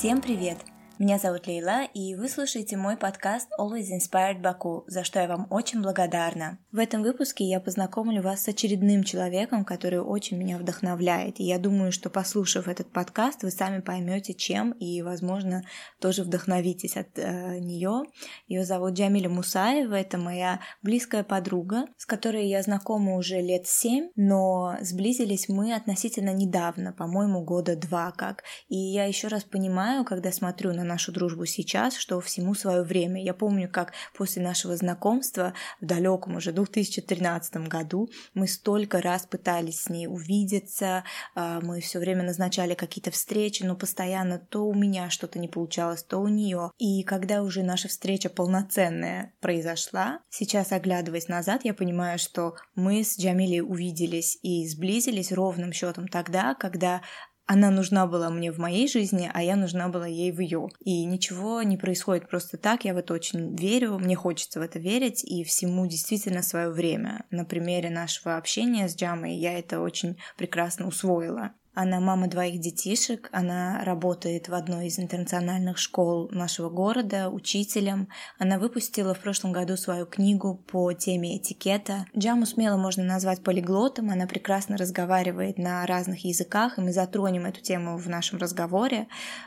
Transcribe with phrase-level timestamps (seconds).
[0.00, 0.56] Всем привет!
[1.00, 5.46] Меня зовут Лейла, и вы слушаете мой подкаст Always Inspired Baku, за что я вам
[5.48, 6.58] очень благодарна.
[6.72, 11.40] В этом выпуске я познакомлю вас с очередным человеком, который очень меня вдохновляет.
[11.40, 15.62] И я думаю, что послушав этот подкаст, вы сами поймете, чем, и, возможно,
[16.00, 18.02] тоже вдохновитесь от э, нее.
[18.46, 24.10] Ее зовут Джамиля Мусаева, это моя близкая подруга, с которой я знакома уже лет семь,
[24.16, 28.44] но сблизились мы относительно недавно, по-моему, года два как.
[28.68, 33.22] И я еще раз понимаю, когда смотрю на нашу дружбу сейчас, что всему свое время.
[33.22, 39.82] Я помню, как после нашего знакомства в далеком уже 2013 году мы столько раз пытались
[39.82, 45.10] с ней увидеться, а, мы все время назначали какие-то встречи, но постоянно то у меня
[45.10, 46.72] что-то не получалось, то у нее.
[46.78, 53.18] И когда уже наша встреча полноценная произошла, сейчас оглядываясь назад, я понимаю, что мы с
[53.18, 57.02] Джамилей увиделись и сблизились ровным счетом тогда, когда
[57.52, 60.68] она нужна была мне в моей жизни, а я нужна была ей в ее.
[60.84, 64.78] И ничего не происходит просто так, я в это очень верю, мне хочется в это
[64.78, 67.26] верить, и всему действительно свое время.
[67.30, 71.50] На примере нашего общения с Джамой я это очень прекрасно усвоила.
[71.72, 78.08] Она мама двоих детишек, она работает в одной из интернациональных школ нашего города учителем.
[78.40, 82.06] Она выпустила в прошлом году свою книгу по теме этикета.
[82.18, 87.60] Джаму смело можно назвать полиглотом, она прекрасно разговаривает на разных языках, и мы затронем эту
[87.60, 89.06] тему в нашем разговоре.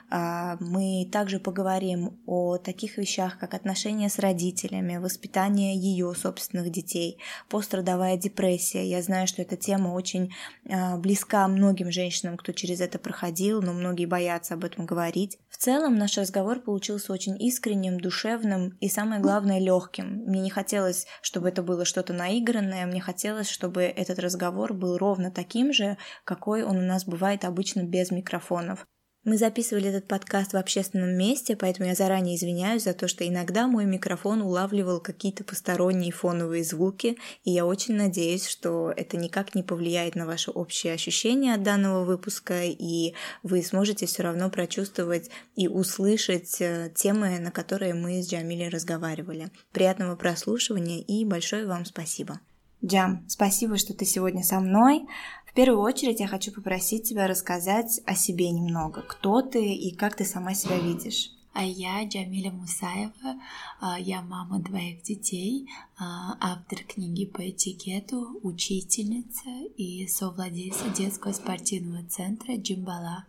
[0.10, 7.18] А, мы также поговорим о таких вещах, как отношения с родителями, воспитание ее собственных детей,
[7.50, 8.88] пострадовая депрессия.
[8.88, 10.34] Я знаю, что эта тема очень
[10.70, 15.40] а, близка многим женщинам, женщинам, кто через это проходил, но многие боятся об этом говорить.
[15.50, 20.24] В целом наш разговор получился очень искренним, душевным и, самое главное, легким.
[20.28, 25.32] Мне не хотелось, чтобы это было что-то наигранное, мне хотелось, чтобы этот разговор был ровно
[25.32, 28.86] таким же, какой он у нас бывает обычно без микрофонов.
[29.26, 33.68] Мы записывали этот подкаст в общественном месте, поэтому я заранее извиняюсь за то, что иногда
[33.68, 39.64] мой микрофон улавливал какие-то посторонние фоновые звуки, и я очень надеюсь, что это никак не
[39.64, 45.70] повлияет на ваше общее ощущение от данного выпуска, и вы сможете все равно прочувствовать и
[45.70, 49.52] услышать э, темы, на которые мы с Джамилей разговаривали.
[49.72, 52.42] Приятного прослушивания и большое вам спасибо.
[52.86, 55.06] Джам, спасибо, что ты сегодня со мной.
[55.54, 59.04] В первую очередь я хочу попросить тебя рассказать о себе немного.
[59.04, 61.30] Кто ты и как ты сама себя видишь?
[61.54, 63.40] А я Джамиля Мусаева,
[63.80, 65.70] а, я мама двоих детей,
[66.00, 69.48] а, автор книги по этикету, учительница
[69.78, 73.28] и совладельца детского спортивного центра Джимбала.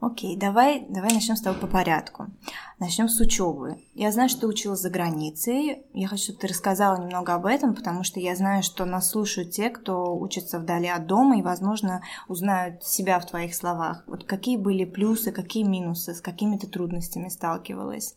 [0.00, 2.28] Окей, давай, давай начнем с того по порядку.
[2.78, 3.82] Начнем с учебы.
[3.92, 5.82] Я знаю, что ты училась за границей.
[5.92, 9.50] Я хочу, чтобы ты рассказала немного об этом, потому что я знаю, что нас слушают
[9.50, 14.02] те, кто учится вдали от дома и, возможно, узнают себя в твоих словах.
[14.06, 18.16] Вот какие были плюсы, какие минусы, с какими ты трудностями сталкивалась?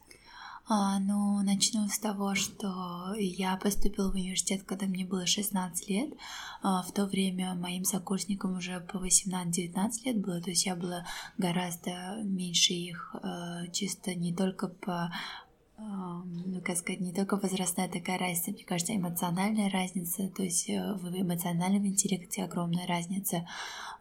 [0.65, 6.13] А, ну, начну с того, что я поступила в университет, когда мне было 16 лет.
[6.61, 11.05] А, в то время моим сокурсникам уже по 18-19 лет было, то есть я была
[11.37, 15.13] гораздо меньше их, а, чисто не только по
[15.83, 20.93] ну, как сказать, не только возрастная такая разница, мне кажется, эмоциональная разница, то есть э,
[20.93, 23.45] в эмоциональном интеллекте огромная разница.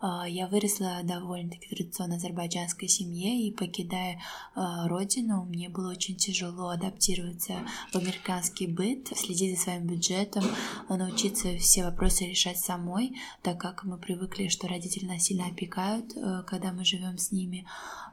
[0.03, 4.21] А, я выросла довольно-таки в традиционной азербайджанской семье, и покидая
[4.55, 7.55] а, родину, мне было очень тяжело адаптироваться
[7.93, 10.45] в американский быт, следить за своим бюджетом,
[10.89, 16.43] научиться все вопросы решать самой, так как мы привыкли, что родители нас сильно опекают, э,
[16.47, 17.65] когда мы живем с ними.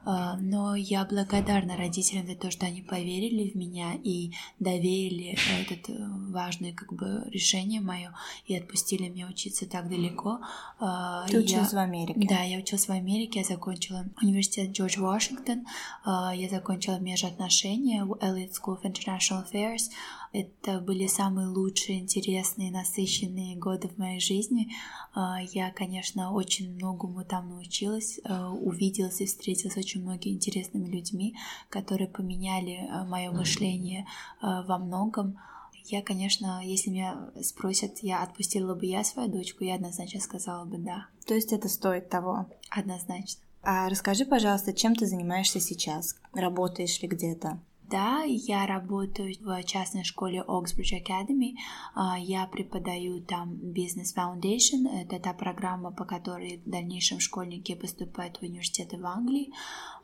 [0.04, 5.36] А, но я благодарна родителям за то, что они поверили в меня и доверили
[5.70, 5.96] это э,
[6.30, 8.14] важное как бы решение мое
[8.46, 10.40] и отпустили меня учиться так далеко.
[10.78, 11.78] А, Ты училась я...
[11.78, 12.26] в Америке?
[12.28, 15.66] Да, я училась в Америке, я закончила университет Джордж Вашингтон,
[16.04, 19.90] а, я закончила межотношения в Elliott School of International Affairs,
[20.32, 24.72] это были самые лучшие, интересные, насыщенные годы в моей жизни.
[25.12, 30.88] А, я, конечно, очень многому там научилась, а, увиделась и встретилась с очень многими интересными
[30.88, 31.36] людьми,
[31.68, 34.06] которые поменяли а, мое мышление
[34.40, 35.38] во многом.
[35.86, 40.78] Я, конечно, если меня спросят, я отпустила бы я свою дочку, я однозначно сказала бы
[40.78, 41.06] да.
[41.26, 42.46] То есть это стоит того?
[42.68, 43.42] Однозначно.
[43.62, 46.16] А расскажи, пожалуйста, чем ты занимаешься сейчас?
[46.32, 47.60] Работаешь ли где-то?
[47.90, 51.54] Да, я работаю в частной школе Oxbridge Academy.
[51.94, 54.86] А, я преподаю там Business Foundation.
[54.88, 59.52] Это та программа, по которой в дальнейшем школьники поступают в университеты в Англии.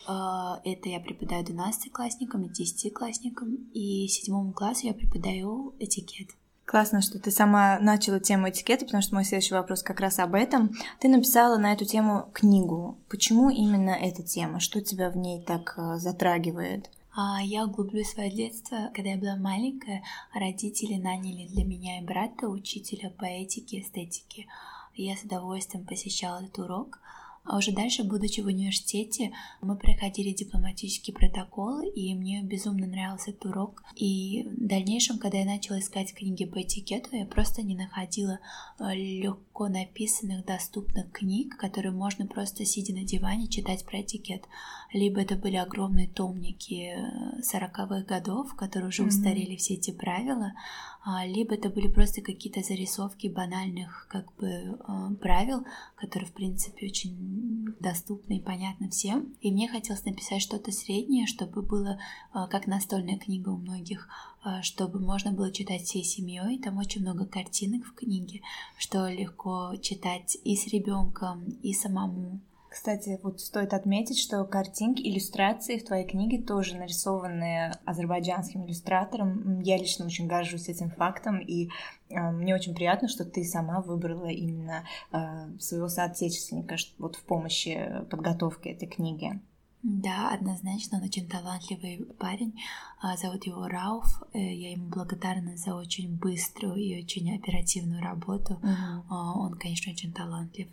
[0.08, 3.54] А, это я преподаю 12 классникам и 10 классникам.
[3.72, 6.30] И седьмому классу я преподаю этикет.
[6.64, 10.34] Классно, что ты сама начала тему этикета, потому что мой следующий вопрос как раз об
[10.34, 10.72] этом.
[10.98, 12.98] Ты написала на эту тему книгу.
[13.08, 14.58] Почему именно эта тема?
[14.58, 16.90] Что тебя в ней так э, затрагивает?
[17.18, 18.90] А, я углублю свое детство.
[18.94, 20.04] Когда я была маленькая,
[20.34, 24.46] родители наняли для меня и брата учителя по этике и эстетике.
[24.94, 26.98] Я с удовольствием посещала этот урок.
[27.46, 33.46] А уже дальше, будучи в университете, мы проходили дипломатический протокол, и мне безумно нравился этот
[33.46, 33.84] урок.
[33.94, 38.40] И в дальнейшем, когда я начала искать книги по этикету, я просто не находила
[38.80, 44.44] э, легко написанных, доступных книг, которые можно просто сидя на диване читать про этикет.
[44.92, 46.96] Либо это были огромные томники
[47.40, 49.08] 40-х э, годов, которые уже mm-hmm.
[49.08, 50.52] устарели все эти правила,
[51.24, 55.64] либо это были просто какие-то зарисовки банальных как бы э, правил,
[55.94, 59.36] которые в принципе очень доступны и понятны всем.
[59.40, 62.00] И мне хотелось написать что-то среднее, чтобы было
[62.34, 64.08] э, как настольная книга у многих,
[64.44, 66.58] э, чтобы можно было читать всей семьей.
[66.58, 68.40] Там очень много картинок в книге,
[68.76, 72.40] что легко читать и с ребенком, и самому.
[72.76, 79.60] Кстати, вот стоит отметить, что картинки, иллюстрации в твоей книге тоже нарисованы азербайджанским иллюстратором.
[79.62, 81.70] Я лично очень горжусь этим фактом, и
[82.10, 88.04] э, мне очень приятно, что ты сама выбрала именно э, своего соотечественника вот в помощи
[88.10, 89.40] подготовки этой книги.
[89.82, 92.60] Да, однозначно, он очень талантливый парень.
[93.00, 94.22] А, зовут его Рауф.
[94.34, 98.60] Э, я ему благодарна за очень быструю и очень оперативную работу.
[98.62, 99.02] Mm-hmm.
[99.08, 100.68] Он, конечно, очень талантлив.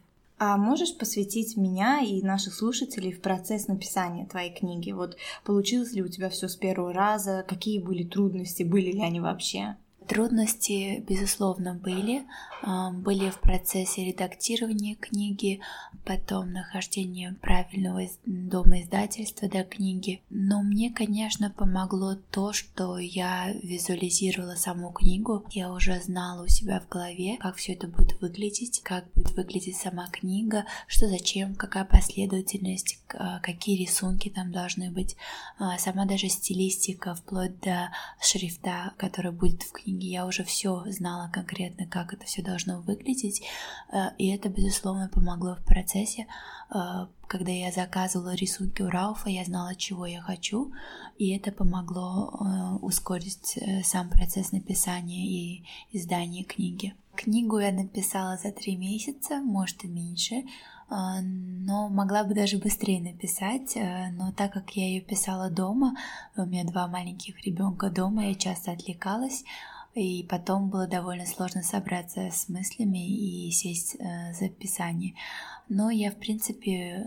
[0.46, 4.92] А можешь посвятить меня и наших слушателей в процесс написания твоей книги?
[4.92, 7.46] Вот получилось ли у тебя все с первого раза?
[7.48, 8.64] Какие были трудности?
[8.64, 9.78] Были ли они вообще?
[10.08, 12.26] Трудности, безусловно, были.
[12.66, 15.60] А, были в процессе редактирования книги,
[16.06, 20.22] потом нахождения правильного дома издательства до книги.
[20.30, 25.46] Но мне, конечно, помогло то, что я визуализировала саму книгу.
[25.52, 29.78] Я уже знала у себя в голове, как все это будет выглядеть, как будет выглядеть
[29.78, 35.16] сама книга, что зачем, какая последовательность, а, какие рисунки там должны быть.
[35.60, 37.90] А, сама даже стилистика, вплоть до
[38.22, 42.82] шрифта, который будет в книге книги я уже все знала конкретно, как это все должно
[42.82, 43.42] выглядеть,
[43.92, 46.26] э, и это, безусловно, помогло в процессе.
[46.74, 50.72] Э, когда я заказывала рисунки у Рауфа, я знала, чего я хочу,
[51.18, 56.94] и это помогло э, ускорить сам процесс написания и издания книги.
[57.16, 60.44] Книгу я написала за три месяца, может и меньше,
[60.90, 63.78] но могла бы даже быстрее написать,
[64.14, 65.96] но так как я ее писала дома,
[66.36, 69.44] у меня два маленьких ребенка дома, я часто отвлекалась,
[69.94, 75.16] и потом было довольно сложно собраться с мыслями и сесть э, за писание.
[75.70, 77.04] Но я, в принципе, э,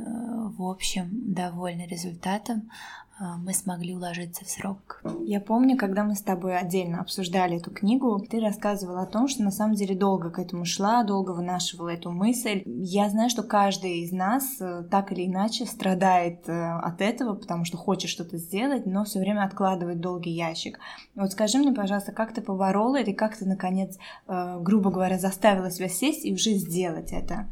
[0.57, 2.71] в общем, довольна результатом.
[3.19, 5.01] А, мы смогли уложиться в срок.
[5.25, 9.43] Я помню, когда мы с тобой отдельно обсуждали эту книгу, ты рассказывала о том, что
[9.43, 12.63] на самом деле долго к этому шла, долго вынашивала эту мысль.
[12.67, 17.65] Я знаю, что каждый из нас э, так или иначе страдает э, от этого, потому
[17.65, 20.79] что хочет что-то сделать, но все время откладывает долгий ящик.
[21.15, 23.97] Вот скажи мне, пожалуйста, как ты поборола это и как ты, наконец,
[24.29, 27.49] э, грубо говоря, заставила себя сесть и уже сделать это?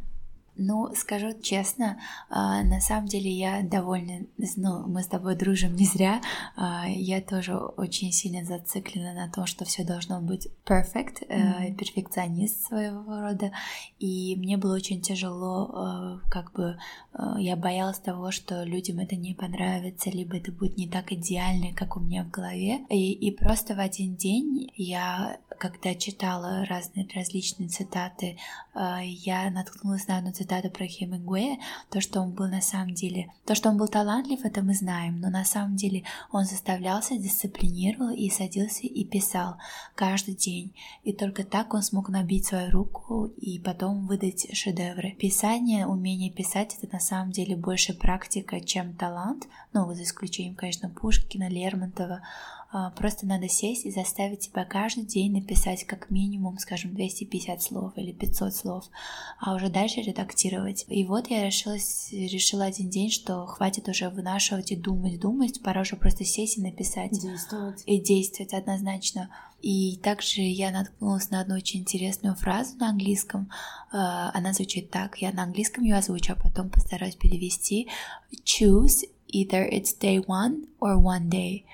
[0.56, 1.98] Ну, скажу честно,
[2.30, 4.24] а, на самом деле я довольна,
[4.56, 6.20] ну, мы с тобой дружим не зря,
[6.54, 11.74] а, я тоже очень сильно зациклена на том, что все должно быть perfect, mm-hmm.
[11.74, 13.50] перфекционист своего рода,
[13.98, 16.78] и мне было очень тяжело, как бы,
[17.38, 21.96] я боялась того, что людям это не понравится, либо это будет не так идеально, как
[21.96, 27.68] у меня в голове, и, и просто в один день я, когда читала разные различные
[27.68, 28.38] цитаты,
[28.74, 31.58] я наткнулась на одну цитату, цитата про Хемингуэя,
[31.90, 35.20] то, что он был на самом деле, то, что он был талантлив, это мы знаем,
[35.20, 39.56] но на самом деле он заставлялся, дисциплинировал и садился и писал
[39.94, 40.74] каждый день.
[41.02, 45.16] И только так он смог набить свою руку и потом выдать шедевры.
[45.18, 50.90] Писание, умение писать, это на самом деле больше практика, чем талант, ну, за исключением, конечно,
[50.90, 52.20] Пушкина, Лермонтова,
[52.96, 58.10] просто надо сесть и заставить себя каждый день написать как минимум, скажем, 250 слов или
[58.10, 58.84] 500 слов,
[59.38, 60.84] а уже дальше редактировать.
[60.88, 65.82] И вот я решилась, решила один день, что хватит уже вынашивать и думать, думать, пора
[65.82, 67.12] уже просто сесть и написать.
[67.12, 67.82] Действовать.
[67.86, 69.30] И действовать однозначно.
[69.62, 73.50] И также я наткнулась на одну очень интересную фразу на английском.
[73.92, 75.18] А, она звучит так.
[75.18, 77.88] Я на английском ее озвучу, а потом постараюсь перевести.
[78.44, 81.64] Choose either it's day one or one day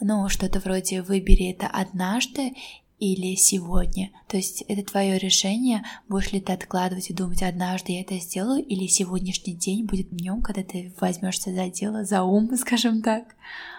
[0.00, 2.52] ну, что-то вроде «выбери это однажды
[3.00, 4.10] или сегодня.
[4.28, 8.62] То есть это твое решение, будешь ли ты откладывать и думать, однажды я это сделаю,
[8.62, 13.24] или сегодняшний день будет днем, когда ты возьмешься за дело, за ум, скажем так.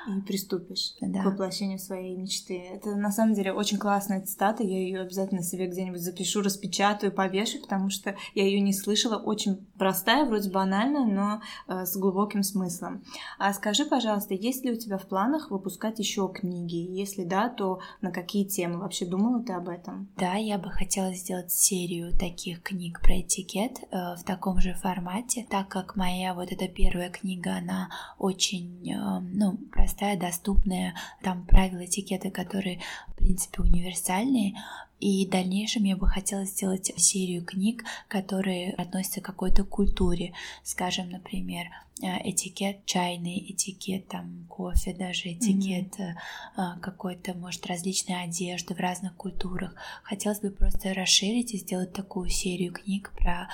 [0.07, 1.21] И приступишь да.
[1.21, 2.57] к воплощению своей мечты.
[2.57, 4.63] Это на самом деле очень классная цитата.
[4.63, 9.17] Я ее обязательно себе где-нибудь запишу, распечатаю, повешу, потому что я ее не слышала.
[9.17, 13.03] Очень простая, вроде банальная, но э, с глубоким смыслом.
[13.37, 16.75] А скажи, пожалуйста, есть ли у тебя в планах выпускать еще книги?
[16.75, 18.79] Если да, то на какие темы?
[18.79, 20.09] Вообще думала ты об этом?
[20.17, 25.45] Да, я бы хотела сделать серию таких книг про этикет э, в таком же формате,
[25.49, 31.85] так как моя вот эта первая книга, она очень, э, ну, простая, доступная, там правила
[31.85, 34.55] этикета, которые, в принципе, универсальные,
[34.99, 40.33] и в дальнейшем я бы хотела сделать серию книг, которые относятся к какой-то культуре.
[40.63, 41.69] Скажем, например,
[42.03, 46.79] э, этикет чайный, этикет там кофе, даже этикет mm-hmm.
[46.81, 49.73] какой-то, может, различной одежды в разных культурах.
[50.03, 53.49] Хотелось бы просто расширить и сделать такую серию книг про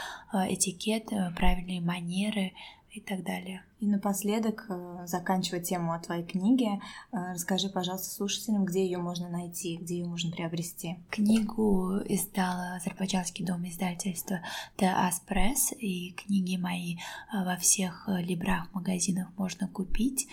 [0.50, 1.06] этикет,
[1.38, 2.52] правильные манеры,
[2.98, 3.64] и так далее.
[3.80, 9.30] И напоследок, э, заканчивая тему о твоей книге, э, расскажи, пожалуйста, слушателям, где ее можно
[9.30, 10.98] найти, где ее можно приобрести.
[11.12, 14.42] Книгу издала Азербайджанский дом издательства
[14.78, 20.28] The Press, и книги мои э, во всех либрах магазинах можно купить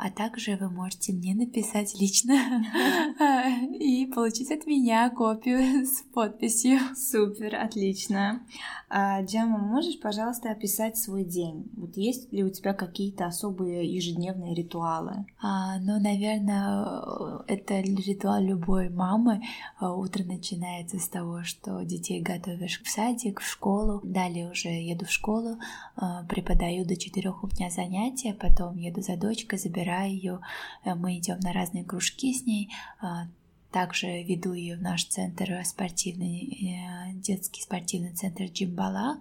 [0.00, 2.32] а также вы можете мне написать лично
[3.78, 6.78] и получить от меня копию с подписью.
[6.96, 8.40] Супер, отлично.
[8.88, 11.70] А, Джама, можешь, пожалуйста, описать свой день?
[11.76, 15.26] Вот есть ли у тебя какие-то особые ежедневные ритуалы?
[15.40, 19.42] А, ну, наверное, это ритуал любой мамы.
[19.78, 24.00] А, утро начинается с того, что детей готовишь в садик, в школу.
[24.02, 25.58] Далее уже еду в школу,
[25.96, 30.40] а, преподаю до четырех у меня занятия, потом еду за дочкой, забираю забираю ее,
[30.84, 32.70] э, мы идем на разные кружки с ней,
[33.00, 33.26] а,
[33.70, 39.18] также веду ее в наш центр спортивный, э, детский спортивный центр Джимбала.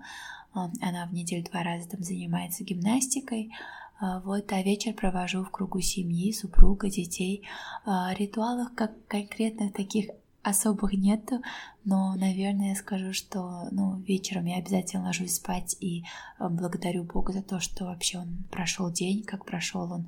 [0.53, 3.51] А, она в неделю два раза там занимается гимнастикой.
[3.99, 7.43] А, вот, а вечер провожу в кругу семьи, супруга, детей.
[7.85, 10.09] Ритуалов как конкретных таких
[10.41, 11.41] особых нету,
[11.83, 16.05] но, наверное, я скажу, что ну, вечером я обязательно ложусь спать и
[16.39, 20.07] благодарю Бога за то, что вообще он прошел день, как прошел он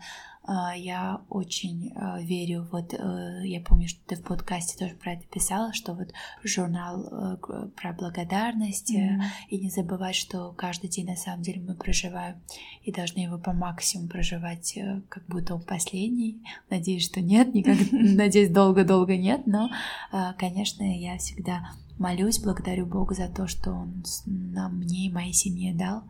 [0.75, 5.25] я очень а, верю, вот э, я помню, что ты в подкасте тоже про это
[5.27, 7.37] писала, что вот журнал э,
[7.75, 9.21] про благодарность, mm-hmm.
[9.49, 12.41] и не забывать, что каждый день на самом деле мы проживаем
[12.83, 14.77] и должны его по максимуму проживать,
[15.09, 16.41] как будто он последний.
[16.69, 19.69] Надеюсь, что нет, никак, надеюсь, долго-долго нет, но,
[20.11, 25.33] а, конечно, я всегда молюсь, благодарю Бога за то, что Он нам, мне и моей
[25.33, 26.03] семье дал.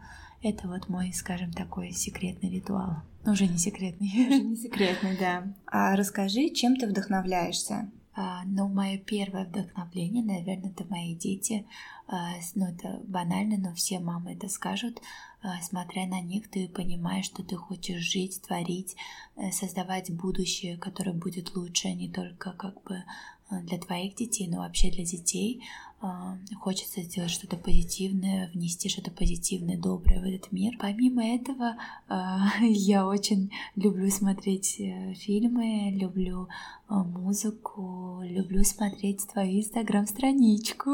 [0.44, 3.04] Это вот мой, скажем, такой секретный ритуал.
[3.24, 4.08] Но уже не секретный.
[4.28, 5.54] Уже не секретный, да.
[5.68, 7.92] А расскажи, чем ты вдохновляешься?
[8.14, 11.66] А, ну, мое первое вдохновление, наверное, это мои дети.
[12.08, 15.00] А, ну, это банально, но все мамы это скажут.
[15.44, 18.96] А, смотря на них, ты понимаешь, что ты хочешь жить, творить,
[19.38, 23.04] э, создавать будущее, которое будет лучше, не только как бы
[23.50, 25.64] э, для твоих детей, но вообще для детей.
[26.04, 30.74] А, хочется сделать что-то позитивное, внести что-то позитивное, доброе в этот мир.
[30.80, 31.76] Помимо этого,
[32.08, 36.48] а, я очень люблю смотреть э, фильмы, люблю
[36.88, 40.90] а, музыку, люблю смотреть твою инстаграм-страничку.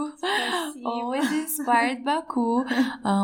[0.83, 2.65] Always inspired Baku.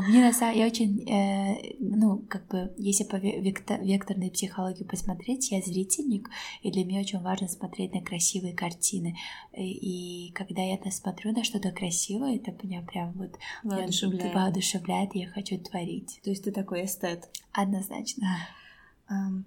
[0.07, 5.61] Мне на самом я очень, э, ну, как бы, если по векторной психологии посмотреть, я
[5.61, 6.29] зрительник,
[6.61, 9.17] и для меня очень важно смотреть на красивые картины.
[9.51, 14.33] И когда я смотрю на что-то красиво, это меня прям вот воодушевляет.
[14.33, 16.19] воодушевляет, я хочу творить.
[16.23, 17.29] То есть ты такой эстет?
[17.51, 18.27] Однозначно.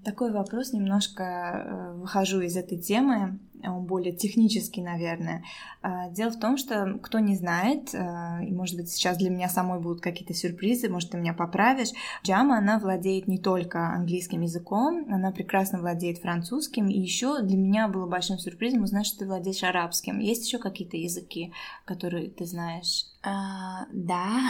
[0.04, 3.38] Такой вопрос, немножко э, выхожу из этой темы,
[3.70, 5.44] он более технический, наверное.
[5.82, 9.48] А, дело в том, что кто не знает, э, и может быть сейчас для меня
[9.48, 11.90] самой будут какие-то сюрпризы, может ты меня поправишь,
[12.24, 17.88] Джама, она владеет не только английским языком, она прекрасно владеет французским, и еще для меня
[17.88, 20.18] было большим сюрпризом узнать, что ты владеешь арабским.
[20.18, 21.52] Есть еще какие-то языки,
[21.84, 23.06] которые ты знаешь?
[23.22, 24.40] А, да.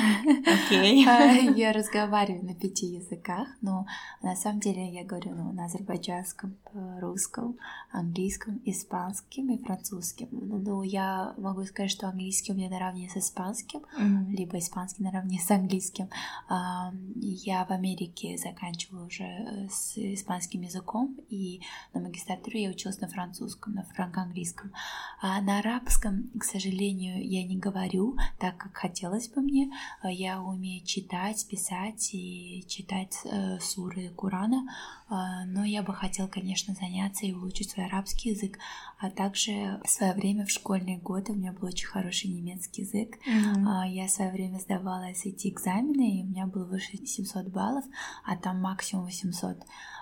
[0.67, 1.07] Окей.
[1.07, 1.09] Okay.
[1.09, 3.87] А, я разговариваю на пяти языках, но
[4.23, 6.57] на самом деле я говорю ну, на азербайджанском,
[7.01, 7.57] русском,
[7.91, 10.29] английском, испанском и французском.
[10.31, 14.31] Ну, я могу сказать, что английский у меня наравне с испанским, mm-hmm.
[14.31, 16.09] либо испанский наравне с английским.
[16.49, 21.61] А, я в Америке заканчивала уже с испанским языком, и
[21.95, 24.73] на магистратуре я училась на французском, на франко-английском.
[25.21, 29.73] А на арабском, к сожалению, я не говорю, так как хотелось бы мне.
[30.03, 34.67] Э, я умею читать, писать и читать э, суры Курана,
[35.09, 35.15] э,
[35.47, 38.59] но я бы хотела, конечно, заняться и улучшить свой арабский язык.
[38.99, 43.19] А также в свое время в школьные годы у меня был очень хороший немецкий язык.
[43.27, 43.91] Mm-hmm.
[43.91, 47.85] Я в свое время сдавала эти экзамены, и у меня было выше 700 баллов,
[48.25, 49.59] а там максимум 800.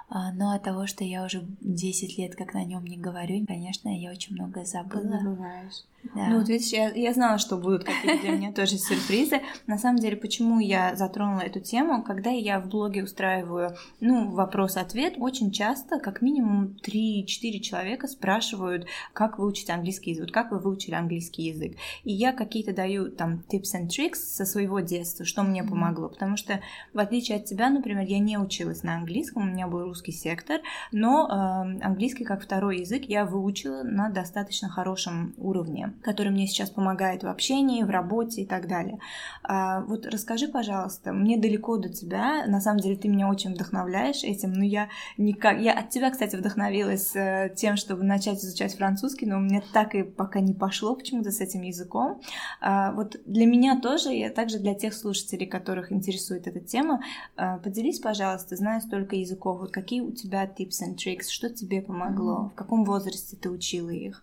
[0.09, 3.89] А, но от того, что я уже 10 лет как на нем не говорю, конечно,
[3.89, 5.19] я очень многое забыла.
[5.19, 5.85] Забываешь.
[6.15, 6.29] Да.
[6.29, 9.41] Ну вот видишь, я, я знала, что будут какие-то для меня тоже сюрпризы.
[9.67, 15.15] На самом деле, почему я затронула эту тему, когда я в блоге устраиваю, ну, вопрос-ответ,
[15.19, 17.25] очень часто, как минимум 3-4
[17.61, 21.77] человека спрашивают, как выучить английский язык, вот как вы выучили английский язык.
[22.05, 26.37] И я какие-то даю там tips and tricks со своего детства, что мне помогло, потому
[26.37, 26.61] что
[26.93, 30.61] в отличие от тебя, например, я не училась на английском, у меня был русский сектор,
[30.93, 36.71] но э, английский как второй язык я выучила на достаточно хорошем уровне который мне сейчас
[36.71, 38.99] помогает в общении, в работе и так далее.
[39.43, 44.23] А, вот расскажи, пожалуйста, мне далеко до тебя, на самом деле ты меня очень вдохновляешь
[44.25, 45.61] этим, но я никак...
[45.61, 49.95] Я от тебя, кстати, вдохновилась э, тем, чтобы начать изучать французский, но у меня так
[49.95, 52.21] и пока не пошло почему-то с этим языком.
[52.61, 57.03] А, вот для меня тоже, и также для тех слушателей, которых интересует эта тема,
[57.37, 61.83] а, поделись, пожалуйста, зная столько языков, вот какие у тебя tips and tricks, что тебе
[61.83, 62.51] помогло, mm-hmm.
[62.51, 64.23] в каком возрасте ты учила их?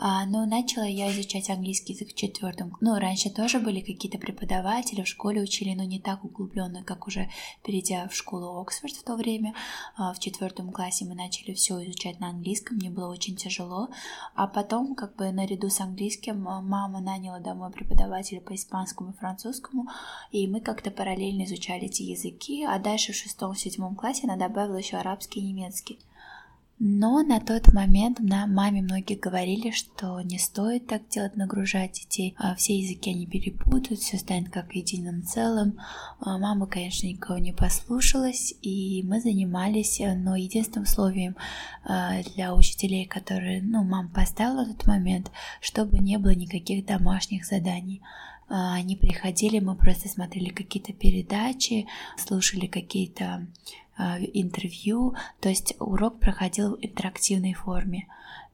[0.00, 2.76] А, но начала я изучать английский язык в четвертом.
[2.80, 7.28] Ну, раньше тоже были какие-то преподаватели, в школе учили, но не так углубленно, как уже
[7.64, 9.54] перейдя в школу Оксфорд в то время.
[9.96, 13.88] А, в четвертом классе мы начали все изучать на английском, мне было очень тяжело.
[14.36, 19.88] А потом, как бы наряду с английским, мама наняла домой преподавателя по испанскому и французскому,
[20.30, 24.96] и мы как-то параллельно изучали эти языки, а дальше в шестом-седьмом классе она добавила еще
[24.96, 25.98] арабский и немецкий.
[26.80, 32.36] Но на тот момент на маме многие говорили, что не стоит так делать, нагружать детей.
[32.38, 35.78] А все языки они перепутают, все станет как единым целым.
[36.20, 41.36] А мама, конечно, никого не послушалась, и мы занимались, э, но единственным условием
[41.84, 47.44] э, для учителей, которые, ну, мама поставила в тот момент, чтобы не было никаких домашних
[47.44, 48.02] заданий.
[48.48, 53.46] А, они приходили, мы просто смотрели какие-то передачи, слушали какие-то
[54.32, 58.06] интервью, то есть урок проходил в интерактивной форме.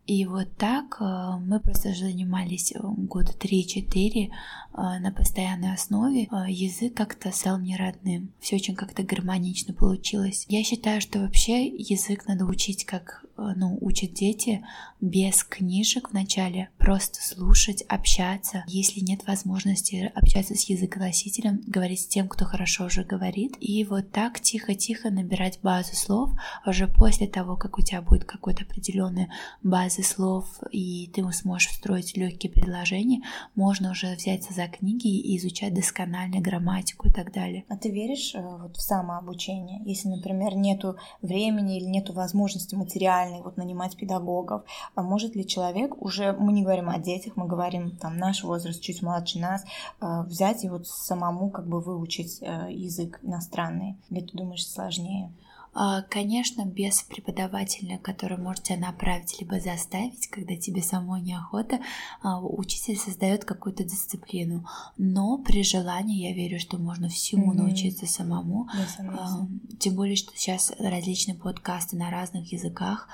[0.06, 1.04] И вот так э,
[1.40, 4.30] мы просто занимались э, года 3-4
[4.76, 6.28] на постоянной основе.
[6.48, 8.32] Язык как-то стал мне родным.
[8.40, 10.44] Все очень как-то гармонично получилось.
[10.48, 14.64] Я считаю, что вообще язык надо учить как ну, учат дети
[15.00, 18.64] без книжек вначале, просто слушать, общаться.
[18.66, 23.56] Если нет возможности общаться с языконосителем, говорить с тем, кто хорошо уже говорит.
[23.60, 26.30] И вот так тихо-тихо набирать базу слов.
[26.66, 29.30] Уже после того, как у тебя будет какой-то определенная
[29.62, 33.22] база слов, и ты сможешь строить легкие предложения,
[33.54, 37.64] можно уже взяться за книги и изучать досконально грамматику и так далее.
[37.68, 39.82] А ты веришь э, вот, в самообучение?
[39.84, 44.62] Если, например, нету времени или нету возможности материально специальный, вот нанимать педагогов.
[44.94, 48.80] А может ли человек уже, мы не говорим о детях, мы говорим там наш возраст,
[48.80, 49.64] чуть младше нас,
[50.00, 53.96] а, взять и вот самому как бы выучить э, язык иностранный?
[54.10, 55.32] Или ты думаешь сложнее?
[55.74, 61.80] А, конечно, без преподавателя, который может тебя направить либо заставить, когда тебе самой неохота,
[62.22, 64.66] а, учитель создает какую-то дисциплину.
[64.96, 67.56] Но при желании я верю, что можно всему mm-hmm.
[67.56, 68.68] научиться самому.
[68.74, 73.08] Yeah, Тем более, что сейчас различные подкасты на разных языках,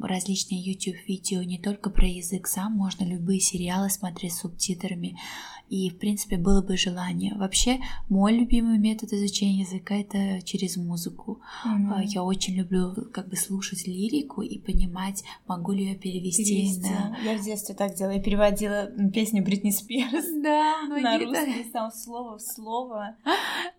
[0.00, 5.18] различные YouTube-видео не только про язык сам, можно любые сериалы смотреть с субтитрами
[5.70, 7.34] и, в принципе, было бы желание.
[7.34, 11.40] Вообще, мой любимый метод изучения языка— это через музыку.
[11.64, 12.04] Mm-hmm.
[12.04, 16.44] Я очень люблю как бы слушать лирику и понимать, могу ли я перевести.
[16.44, 16.90] перевести.
[16.90, 17.16] На...
[17.24, 18.14] Я в детстве так делала.
[18.14, 23.16] Я переводила песню Бритни Спирс да, на русский, сам слово в слово.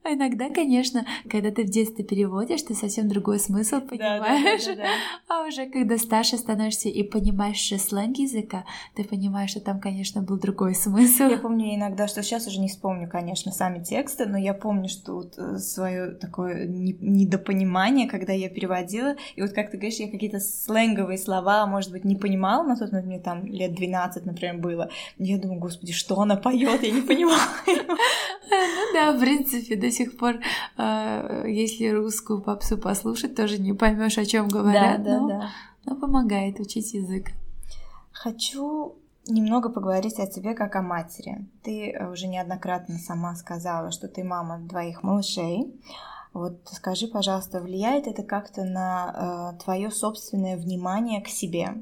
[0.03, 4.65] А иногда, конечно, когда ты в детстве переводишь, ты совсем другой смысл понимаешь.
[4.65, 4.89] Да, да, да,
[5.27, 5.35] да.
[5.35, 10.37] А уже когда старше становишься и понимаешь сленг языка, ты понимаешь, что там, конечно, был
[10.39, 11.23] другой смысл.
[11.23, 15.15] Я помню, иногда, что сейчас уже не вспомню, конечно, сами тексты, но я помню, что
[15.15, 17.64] вот э, свое такое недопонимание,
[18.07, 22.15] когда я переводила, и вот как ты говоришь, я какие-то сленговые слова, может быть, не
[22.15, 24.89] понимала, на тот момент мне там лет 12, например, было.
[25.17, 27.39] Я думаю, господи, что она поет, я не понимаю.
[28.47, 30.35] Ну да, в принципе, до сих пор,
[30.77, 35.03] э, если русскую попсу послушать, тоже не поймешь, о чем говорят.
[35.03, 35.49] Да, да, да.
[35.85, 37.31] Но помогает учить язык.
[38.11, 38.95] Хочу
[39.27, 41.45] немного поговорить о тебе как о матери.
[41.63, 45.73] Ты э, уже неоднократно сама сказала, что ты мама двоих малышей.
[46.35, 51.81] Вот скажи, пожалуйста, влияет это как-то на э, твое собственное внимание к себе?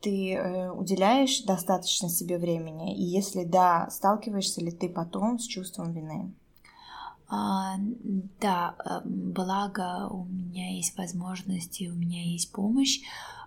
[0.00, 2.96] Ты э, уделяешь достаточно себе времени?
[2.96, 6.32] И если да, сталкиваешься ли ты потом с чувством вины?
[7.28, 7.76] А,
[8.40, 13.00] да, э, благо у меня есть возможности, у меня есть помощь.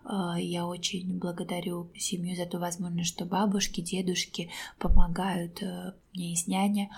[0.05, 5.61] Э, я очень благодарю семью за ту возможность, что бабушки, дедушки помогают.
[5.61, 6.89] Э, мне есть няня.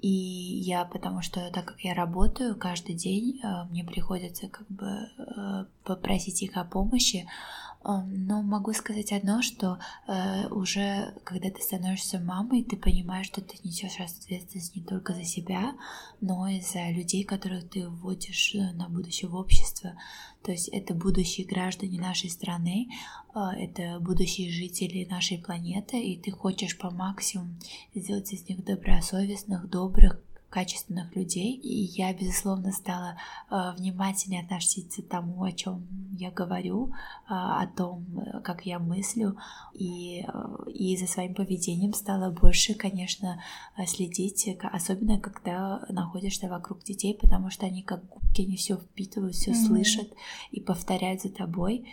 [0.00, 5.08] И я, потому что так как я работаю каждый день, мне приходится как бы
[5.84, 7.26] попросить их о помощи.
[7.86, 13.56] Но могу сказать одно, что э, уже когда ты становишься мамой, ты понимаешь, что ты
[13.62, 15.74] несешь ответственность не только за себя,
[16.20, 19.92] но и за людей, которых ты вводишь э, на будущее в общество.
[20.42, 22.88] То есть это будущие граждане нашей страны,
[23.34, 27.54] э, это будущие жители нашей планеты, и ты хочешь по максимуму
[27.94, 30.20] сделать из них добросовестных, добрых,
[30.50, 33.16] качественных людей, и я, безусловно, стала
[33.50, 36.94] э, внимательнее относиться к тому, о чем я говорю, э,
[37.28, 38.06] о том,
[38.44, 39.36] как я мыслю,
[39.74, 43.42] и, э, и за своим поведением стала больше, конечно,
[43.86, 49.50] следить, особенно когда находишься вокруг детей, потому что они как губки, они все впитывают, все
[49.50, 49.66] mm-hmm.
[49.66, 50.12] слышат
[50.52, 51.86] и повторяют за тобой.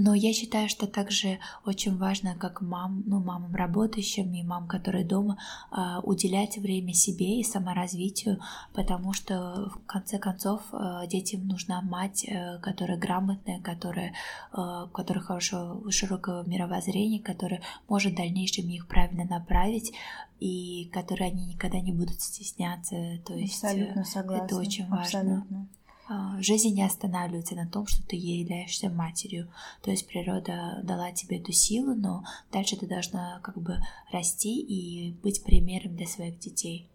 [0.00, 5.04] Но я считаю, что также очень важно, как мам, ну, мамам работающим и мам, которые
[5.04, 5.38] дома,
[5.72, 8.38] а, уделять время себе и саморазвитию,
[8.72, 14.14] потому что в конце концов а, детям нужна мать, э, которая грамотная, которая,
[14.52, 19.92] а, у которой хорошего, широкого мировоззрения, которая может в дальнейшем их правильно направить,
[20.38, 22.94] и которые они никогда не будут стесняться.
[23.26, 24.44] То есть э, Абсолютно согласна.
[24.44, 25.00] это очень важно.
[25.02, 25.68] Абсолютно.
[26.10, 29.52] А, жизнь не останавливается на том, что ты являешься матерью.
[29.82, 33.76] То есть природа дала тебе эту силу, но дальше ты должна как бы
[34.10, 36.90] расти и быть примером для своих детей.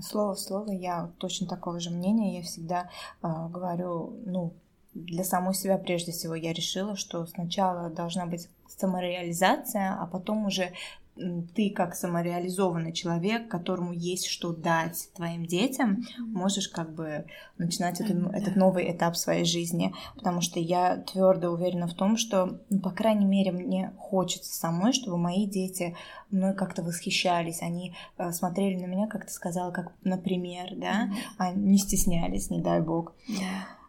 [0.00, 2.38] Слово в слово, я точно такого же мнения.
[2.38, 2.90] Я всегда
[3.22, 4.54] э, говорю, ну,
[4.94, 10.72] для самой себя прежде всего я решила, что сначала должна быть самореализация, а потом уже
[11.14, 17.26] ты как самореализованный человек, которому есть что дать твоим детям, можешь как бы
[17.58, 18.36] начинать этот, да.
[18.36, 22.90] этот новый этап своей жизни, потому что я твердо уверена в том, что, ну, по
[22.90, 25.94] крайней мере, мне хочется самой, чтобы мои дети
[26.30, 31.52] мной как-то восхищались, они э, смотрели на меня, как ты сказала, как например, да, а
[31.52, 33.14] не стеснялись, не дай бог.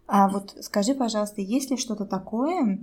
[0.08, 2.80] А вот скажи, пожалуйста, есть ли что-то такое,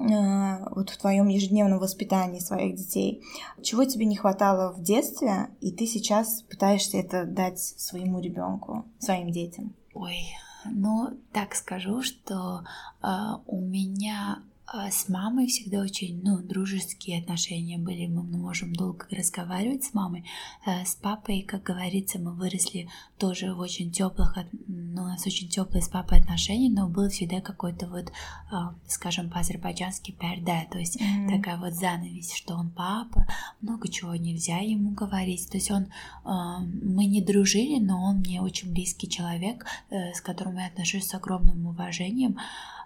[0.00, 3.22] вот в твоем ежедневном воспитании своих детей,
[3.62, 9.30] чего тебе не хватало в детстве, и ты сейчас пытаешься это дать своему ребенку, своим
[9.30, 9.74] детям?
[9.92, 10.16] Ой,
[10.64, 12.64] ну так скажу, что
[13.02, 13.06] э,
[13.46, 19.84] у меня а с мамой всегда очень, ну, дружеские отношения были, мы можем долго разговаривать
[19.84, 20.24] с мамой.
[20.64, 25.48] Э, с папой, как говорится, мы выросли тоже в очень теплых, ну, у нас очень
[25.48, 28.12] теплые с папой отношения, но было всегда какой-то вот,
[28.50, 31.36] а, скажем, по-азербайджански перда, то есть mm-hmm.
[31.36, 33.26] такая вот занавесь, что он папа,
[33.60, 35.48] много чего нельзя ему говорить.
[35.50, 35.88] То есть он,
[36.24, 41.06] а, мы не дружили, но он мне очень близкий человек, э, с которым я отношусь
[41.06, 42.38] с огромным уважением.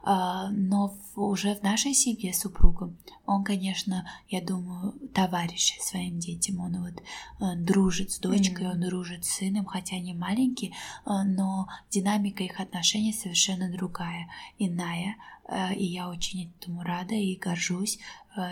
[0.07, 6.61] А, но уже в нашей семье с супругом он, конечно, я думаю, товарищ своим детям,
[6.61, 7.01] он вот
[7.41, 8.73] э, дружит с дочкой, mm-hmm.
[8.73, 10.75] он дружит с сыном, хотя они маленькие, э,
[11.25, 15.17] но динамика их отношений совершенно другая, иная,
[15.49, 17.99] э, и я очень этому рада и горжусь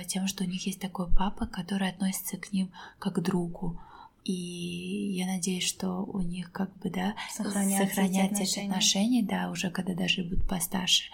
[0.07, 3.81] тем, что у них есть такой папа, который относится к ним как к другу.
[4.25, 8.69] И я надеюсь, что у них как бы, да, сохранятся, сохранятся эти, отношения.
[8.69, 11.11] отношения, да, уже когда даже будут постарше.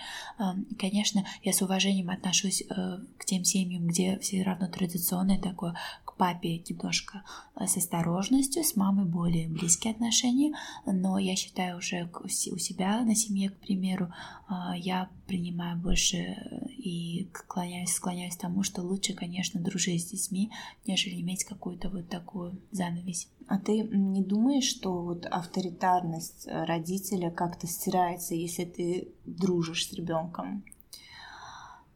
[0.79, 6.16] Конечно, я с уважением отношусь э, к тем семьям, где все равно традиционное такое, к
[6.16, 7.23] папе немножко
[7.57, 13.14] э, с осторожностью, с мамой более близкие отношения, но я считаю уже у себя на
[13.14, 14.12] семье, к примеру,
[14.49, 20.11] а, я принимаю больше э, и склоняюсь, склоняюсь к тому, что лучше, конечно, дружить с
[20.11, 20.51] детьми,
[20.87, 22.59] нежели иметь какую-то вот такую
[22.98, 23.28] занавесь.
[23.46, 29.92] А ты не думаешь, что вот авторитарность э, родителя как-то стирается, если ты дружишь с
[29.92, 30.64] ребенком?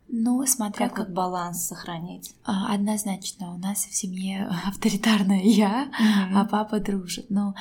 [0.09, 2.35] Ну, смотря как, как баланс сохранить.
[2.45, 6.33] А, однозначно, у нас в семье авторитарная я, mm-hmm.
[6.35, 7.27] а папа дружит.
[7.31, 7.55] Ну,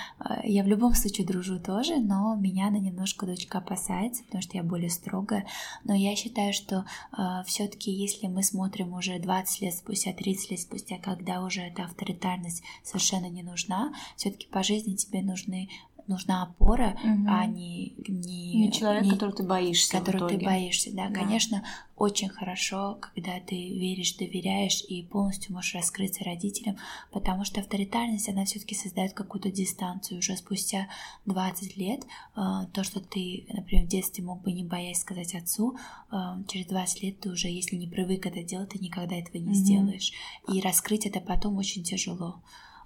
[0.43, 4.63] я в любом случае дружу тоже, но меня на немножко дочка опасается, потому что я
[4.63, 5.47] более строгая.
[5.83, 10.51] Но я считаю, что э, а, все-таки, если мы смотрим уже 20 лет спустя, 30
[10.51, 15.69] лет спустя, когда уже эта авторитарность совершенно не нужна, все-таки по жизни тебе нужны
[16.11, 17.25] нужна опора, угу.
[17.27, 19.97] а не не, не человек, не, который ты боишься.
[19.97, 21.07] Который ты боишься, да.
[21.07, 21.13] да.
[21.13, 21.63] Конечно,
[21.95, 26.77] очень хорошо, когда ты веришь, доверяешь и полностью можешь раскрыться родителям,
[27.11, 30.19] потому что авторитарность, она все-таки создает какую-то дистанцию.
[30.19, 30.87] Уже спустя
[31.25, 32.01] 20 лет
[32.35, 35.77] а, то, что ты, например, в детстве мог бы не боясь сказать отцу,
[36.09, 39.51] а, через 20 лет ты уже, если не привык это делать, ты никогда этого не
[39.51, 39.55] угу.
[39.55, 40.11] сделаешь.
[40.51, 42.41] И раскрыть это потом очень тяжело.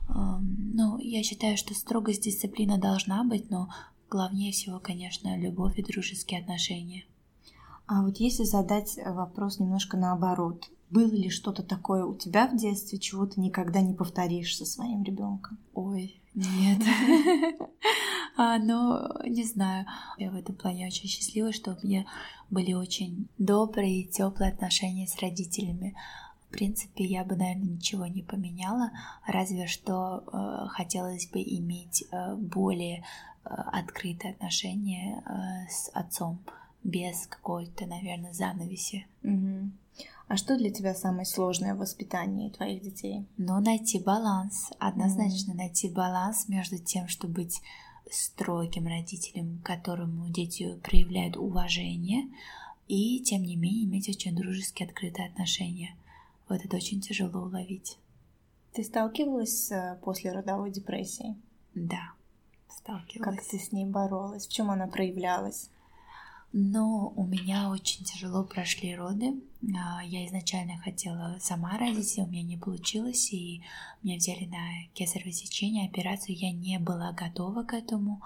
[0.07, 3.69] Ну, я считаю, что строгость дисциплина должна быть, но
[4.09, 7.05] главнее всего, конечно, любовь и дружеские отношения.
[7.87, 12.99] А вот если задать вопрос немножко наоборот, было ли что-то такое у тебя в детстве,
[12.99, 15.57] чего ты никогда не повторишь со своим ребенком?
[15.73, 16.81] Ой, нет.
[18.37, 19.85] а, но не знаю.
[20.17, 22.05] Я в этом плане очень счастлива, что у меня
[22.49, 25.95] были очень добрые и теплые отношения с родителями.
[26.55, 28.91] В принципе, я бы, наверное, ничего не поменяла,
[29.27, 32.99] разве что э, хотелось бы иметь э, более
[33.43, 36.39] э, открытые отношения э, с отцом,
[36.81, 39.05] без какой-то, наверное, занавеси.
[39.23, 39.69] Угу.
[40.29, 43.25] А что для тебя самое сложное в воспитании твоих детей?
[43.35, 44.71] Ну, найти баланс.
[44.79, 45.55] Однозначно mm.
[45.55, 47.61] найти баланс между тем, чтобы быть
[48.09, 52.29] строгим родителем, которому дети проявляют уважение,
[52.87, 55.95] и тем не менее иметь очень дружеские, открытые отношения.
[56.47, 57.97] Вот это очень тяжело уловить.
[58.73, 61.35] Ты сталкивалась с э, послеродовой депрессией?
[61.73, 62.11] Да,
[62.69, 63.37] сталкивалась.
[63.37, 64.47] Как ты с ней боролась?
[64.47, 65.69] В чем она проявлялась?
[66.57, 69.33] Но у меня очень тяжело прошли роды.
[69.77, 73.61] А, я изначально хотела сама родить, у меня не получилось, и
[74.03, 76.37] меня взяли на кесарево сечение, операцию.
[76.37, 78.21] Я не была готова к этому,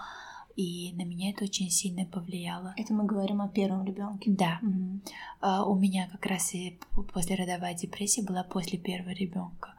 [0.59, 2.73] и на меня это очень сильно повлияло.
[2.75, 4.29] Это мы говорим о первом ребенке.
[4.29, 4.59] Да.
[4.61, 5.71] Угу.
[5.71, 6.77] У меня как раз и
[7.13, 9.73] послеродовая депрессия была после первого ребенка.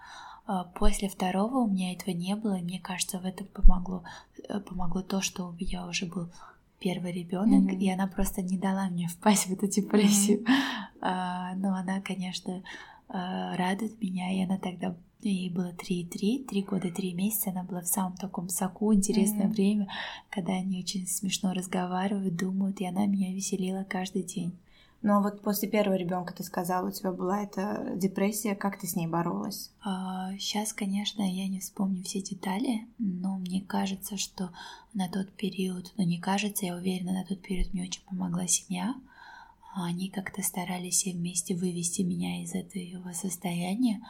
[0.47, 4.05] А, после второго у меня этого не было, и мне кажется, в этом помогло,
[4.49, 6.31] э, помогло то, что у меня уже был
[6.79, 7.79] первый ребенок, mm-hmm.
[7.79, 10.39] и она просто не дала мне впасть в эту депрессию.
[10.41, 10.55] Mm-hmm.
[11.03, 12.63] А, но она, конечно, а,
[13.13, 17.89] радует меня, и она тогда ей было 3,3, 3 года 3 месяца, она была в
[17.89, 19.53] самом таком соку, интересное mm-hmm.
[19.53, 19.89] время,
[20.31, 24.53] когда они очень смешно разговаривают, думают, и она меня веселила каждый день.
[25.03, 28.87] Ну а вот после первого ребенка ты сказала, у тебя была эта депрессия, как ты
[28.87, 29.71] с ней боролась?
[29.83, 34.51] А, сейчас, конечно, я не вспомню все детали, но мне кажется, что
[34.93, 38.95] на тот период, ну не кажется, я уверена, на тот период мне очень помогла семья.
[39.75, 44.01] Они как-то старались все вместе вывести меня из этого состояния.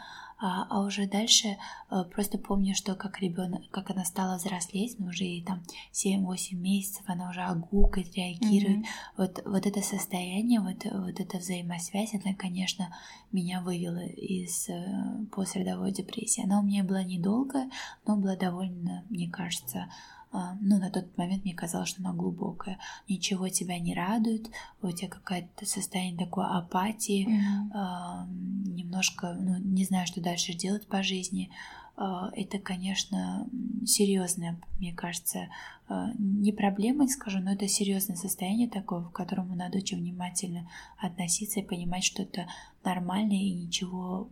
[0.43, 1.59] А, а уже дальше
[1.91, 6.55] а, просто помню, что как ребенок, как она стала взрослеть, ну уже ей там 7-8
[6.55, 8.79] месяцев, она уже огукает, реагирует.
[8.79, 9.17] Mm-hmm.
[9.19, 12.89] Вот, вот это состояние, вот, вот эта взаимосвязь, она, конечно,
[13.33, 16.43] меня вывела из э, послеродовой депрессии.
[16.43, 17.71] Она у меня была недолгая,
[18.07, 19.91] но была довольно, мне кажется, а,
[20.33, 22.79] ну, на тот момент мне казалось, что она глубокая.
[23.09, 24.49] Ничего тебя не радует,
[24.81, 28.29] у тебя какое-то состояние такой апатии, mm-hmm.
[28.75, 31.51] немножко, ну, не знаю, что дальше делать по жизни.
[31.97, 33.47] А, это, конечно,
[33.85, 35.49] серьезное, мне кажется,
[35.89, 41.61] а, не проблема, скажу, но это серьезное состояние такое, к которому надо очень внимательно относиться
[41.61, 42.47] и понимать, что это
[42.85, 44.29] нормально и ничего,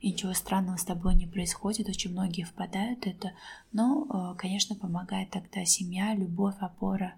[0.00, 1.88] и ничего странного с тобой не происходит.
[1.88, 3.32] Очень многие впадают в это,
[3.72, 7.14] но, а, конечно, помогает тогда семья, любовь, опора.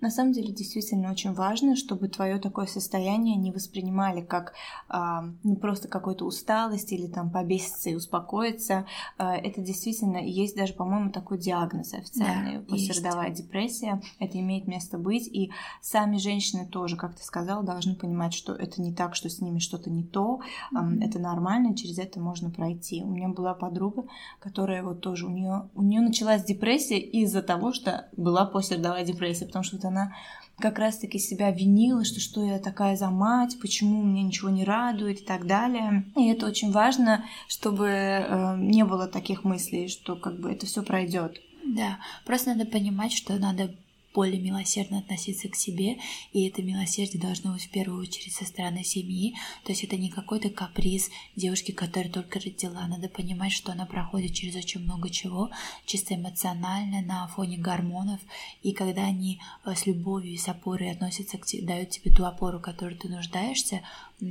[0.00, 4.54] На самом деле действительно очень важно, чтобы твое такое состояние не воспринимали как
[4.88, 8.86] а, ну, просто какой-то усталость или там побеситься и успокоиться.
[9.18, 14.00] А, это действительно есть даже, по-моему, такой диагноз официальный да, послеродовая депрессия.
[14.18, 15.28] Это имеет место быть.
[15.28, 15.50] И
[15.82, 19.58] сами женщины тоже, как ты сказала, должны понимать, что это не так, что с ними
[19.58, 20.40] что-то не то.
[20.74, 21.04] Mm-hmm.
[21.04, 23.02] Это нормально, через это можно пройти.
[23.02, 24.04] У меня была подруга,
[24.38, 29.46] которая вот тоже у нее у нее началась депрессия из-за того, что была послеродовая депрессия,
[29.46, 30.12] потому что она
[30.58, 35.20] как раз-таки себя винила, что что я такая за мать, почему меня ничего не радует
[35.20, 36.04] и так далее.
[36.16, 40.82] И это очень важно, чтобы э, не было таких мыслей, что как бы это все
[40.82, 41.40] пройдет.
[41.64, 43.74] Да, просто надо понимать, что надо
[44.14, 45.98] более милосердно относиться к себе,
[46.32, 50.08] и это милосердие должно быть в первую очередь со стороны семьи, то есть это не
[50.08, 55.50] какой-то каприз девушки, которая только родила, надо понимать, что она проходит через очень много чего,
[55.86, 58.20] чисто эмоционально, на фоне гормонов,
[58.62, 62.24] и когда они э, с любовью и с опорой относятся к тебе, дают тебе ту
[62.24, 63.82] опору, которую ты нуждаешься,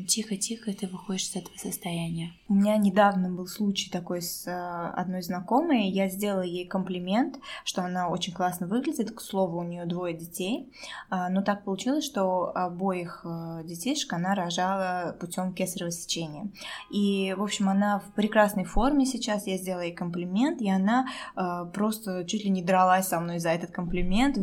[0.07, 2.33] тихо-тихо ты выходишь с этого состояния.
[2.47, 5.89] У меня недавно был случай такой с э, одной знакомой.
[5.89, 9.11] Я сделала ей комплимент, что она очень классно выглядит.
[9.11, 10.71] К слову, у нее двое детей.
[11.09, 16.51] А, но так получилось, что обоих э, детишек она рожала путем кесарево сечения.
[16.91, 19.47] И, в общем, она в прекрасной форме сейчас.
[19.47, 23.49] Я сделала ей комплимент, и она э, просто чуть ли не дралась со мной за
[23.49, 24.37] этот комплимент.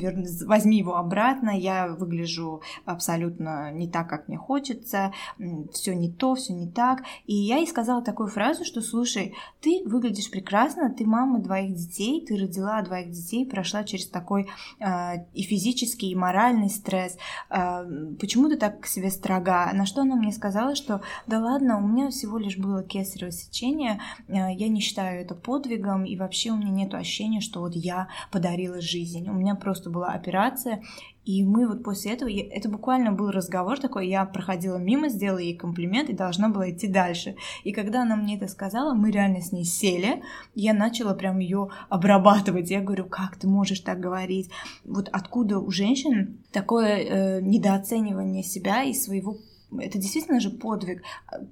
[0.44, 5.12] Возьми его обратно, я выгляжу абсолютно не так, как мне хочется
[5.72, 7.02] все не то, все не так.
[7.26, 12.24] И я ей сказала такую фразу, что слушай, ты выглядишь прекрасно, ты мама двоих детей,
[12.26, 14.48] ты родила двоих детей, прошла через такой
[14.80, 17.16] э, и физический, и моральный стресс.
[17.50, 17.84] А,
[18.18, 19.70] почему ты так к себе строга?
[19.72, 24.00] На что она мне сказала, что да ладно, у меня всего лишь было кесарево сечение,
[24.28, 28.08] а, я не считаю это подвигом, и вообще у меня нет ощущения, что вот я
[28.30, 29.28] подарила жизнь.
[29.28, 30.82] У меня просто была операция,
[31.26, 35.56] и мы вот после этого, это буквально был разговор такой, я проходила мимо, сделала ей
[35.56, 37.34] комплимент и должна была идти дальше.
[37.64, 40.22] И когда она мне это сказала, мы реально с ней сели,
[40.54, 42.70] я начала прям ее обрабатывать.
[42.70, 44.50] Я говорю, как ты можешь так говорить?
[44.84, 49.36] Вот откуда у женщин такое э, недооценивание себя и своего
[49.72, 51.02] это действительно же подвиг.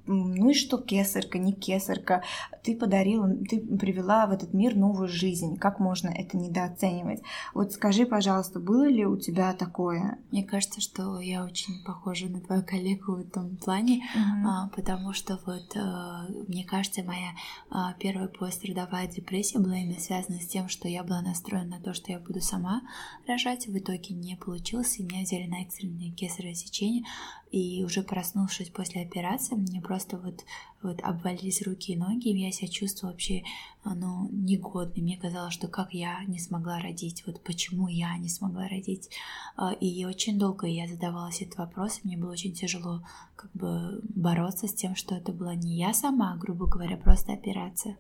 [0.06, 2.22] Ну и что кесарка, не кесарка?
[2.62, 5.56] Ты подарила, ты привела в этот мир новую жизнь.
[5.56, 7.22] Как можно это недооценивать?
[7.54, 10.18] Вот скажи, пожалуйста, было ли у тебя такое?
[10.30, 14.46] Мне кажется, что я очень похожа на твою коллегу в этом плане, mm-hmm.
[14.46, 17.32] а, потому что вот а, мне кажется, моя
[17.70, 21.94] а, первая пострадовая депрессия была именно связана с тем, что я была настроена на то,
[21.94, 22.82] что я буду сама
[23.26, 23.66] рожать.
[23.66, 27.04] В итоге не получилось, и меня взяли на экстренное кесарево сечение.
[27.50, 30.44] И уже проснувшись после операции, мне просто вот,
[30.82, 33.42] вот обвалились руки и ноги, и я себя чувствовала вообще
[33.84, 35.02] ну, негодной.
[35.02, 39.10] Мне казалось, что как я не смогла родить, вот почему я не смогла родить.
[39.56, 43.02] А, и очень долго я задавалась этот вопрос, и мне было очень тяжело
[43.36, 47.96] как бы бороться с тем, что это была не я сама, грубо говоря, просто операция.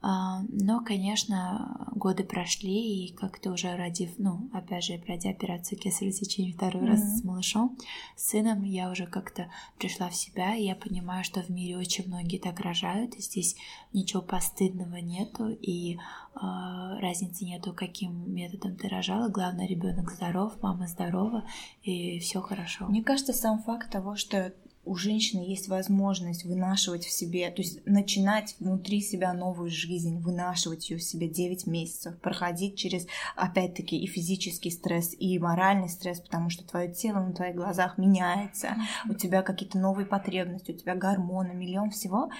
[0.00, 6.12] А, но, конечно, годы прошли, и как-то уже родив, ну, опять же, пройдя операцию кесарево
[6.12, 6.88] сечения второй mm-hmm.
[6.88, 7.76] раз с малышом,
[8.16, 12.06] с сыном, я уже как-то пришла в себя, и я понимаю, что в мире очень
[12.06, 13.56] многие так рожают, и здесь
[13.92, 15.98] ничего постыдного нету, и э,
[17.00, 19.28] разницы нету, каким методом ты рожала.
[19.28, 21.44] Главное, ребенок здоров, мама здорова,
[21.82, 22.86] и все хорошо.
[22.86, 24.52] Мне кажется, сам факт того, что
[24.88, 30.88] у женщины есть возможность вынашивать в себе, то есть начинать внутри себя новую жизнь, вынашивать
[30.88, 36.48] ее в себе 9 месяцев, проходить через, опять-таки, и физический стресс, и моральный стресс, потому
[36.48, 38.76] что твое тело на твоих глазах меняется,
[39.08, 42.30] у тебя какие-то новые потребности, у тебя гормоны, миллион всего.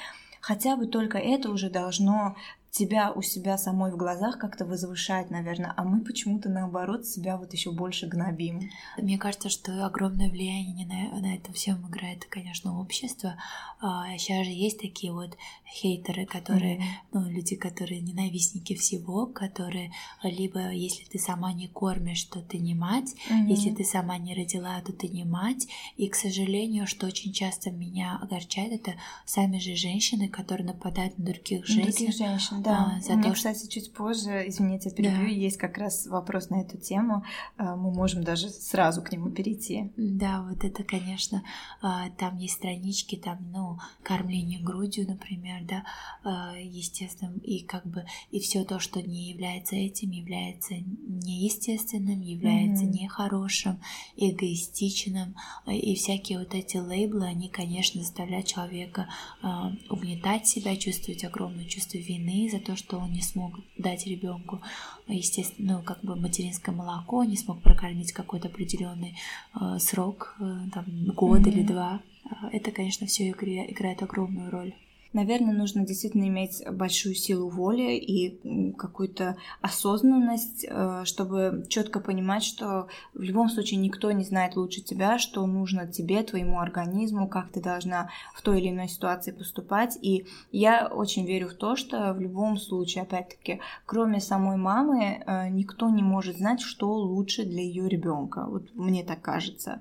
[0.40, 2.36] Хотя бы только это уже должно
[2.70, 7.52] тебя у себя самой в глазах как-то возвышать, наверное, а мы почему-то наоборот себя вот
[7.52, 8.70] еще больше гнобим.
[8.96, 13.36] Мне кажется, что огромное влияние на, на это всем играет, конечно, общество.
[13.80, 16.82] А, сейчас же есть такие вот хейтеры, которые, mm-hmm.
[17.12, 22.74] ну, люди, которые ненавистники всего, которые либо если ты сама не кормишь, то ты не
[22.74, 23.48] мать, mm-hmm.
[23.48, 25.66] если ты сама не родила, то ты не мать.
[25.96, 31.24] И, к сожалению, что очень часто меня огорчает, это сами же женщины, которые нападают на
[31.24, 31.92] других женщин.
[31.92, 32.98] Других женщин да.
[33.02, 35.32] За У меня, то, кстати, чуть позже, извините, перебью, да.
[35.32, 37.24] есть как раз вопрос на эту тему.
[37.56, 39.92] А, мы можем даже сразу к нему перейти.
[39.96, 41.42] Да, вот это, конечно,
[41.80, 45.84] а, там есть странички, там, ну, кормление грудью, например, да,
[46.24, 52.84] а, естественно, и как бы и все то, что не является этим, является неестественным, является
[52.84, 53.02] mm-hmm.
[53.02, 53.80] нехорошим,
[54.16, 55.34] эгоистичным,
[55.66, 59.08] и всякие вот эти лейблы, они, конечно, заставляют человека
[59.90, 64.60] угнетать себя, чувствовать огромное чувство вины за то, что он не смог дать ребенку,
[65.06, 69.16] естественно, ну, как бы материнское молоко, не смог прокормить какой-то определенный
[69.60, 70.84] э, срок, э, там,
[71.14, 71.50] год mm-hmm.
[71.50, 72.00] или два.
[72.24, 74.74] А, это, конечно, все играет огромную роль.
[75.12, 82.88] Наверное, нужно действительно иметь большую силу воли и какую-то осознанность, э, чтобы четко понимать, что
[83.14, 87.62] в любом случае никто не знает лучше тебя, что нужно тебе, твоему организму, как ты
[87.62, 89.98] должна в той или иной ситуации поступать.
[90.02, 95.48] И я очень верю в то, что в любом случае, опять-таки, кроме самой мамы, э,
[95.48, 98.44] никто не может знать, что лучше для ее ребенка.
[98.46, 99.80] Вот мне так кажется.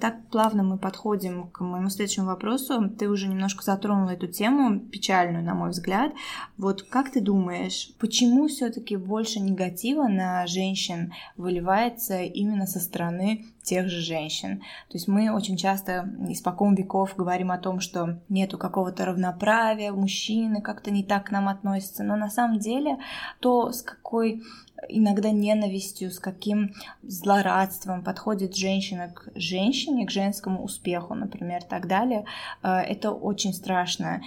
[0.00, 2.90] Так плавно мы подходим к моему следующему вопросу.
[2.90, 6.12] Ты уже немножко затронула эту тему, печальную, на мой взгляд.
[6.58, 13.88] Вот как ты думаешь, почему все-таки больше негатива на женщин выливается именно со стороны тех
[13.88, 14.58] же женщин.
[14.88, 20.60] То есть мы очень часто испокон веков говорим о том, что нету какого-то равноправия, мужчины
[20.60, 22.98] как-то не так к нам относятся, но на самом деле
[23.40, 24.42] то, с какой
[24.88, 32.24] иногда ненавистью, с каким злорадством подходит женщина к женщине, к женскому успеху, например, так далее,
[32.62, 34.22] э, это очень страшно.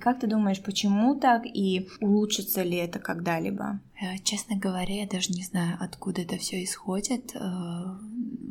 [0.00, 3.80] Как ты думаешь, почему так и улучшится ли это когда-либо?
[4.00, 7.34] Э, честно говоря, я даже не знаю, откуда это все исходит.
[7.34, 7.38] Э,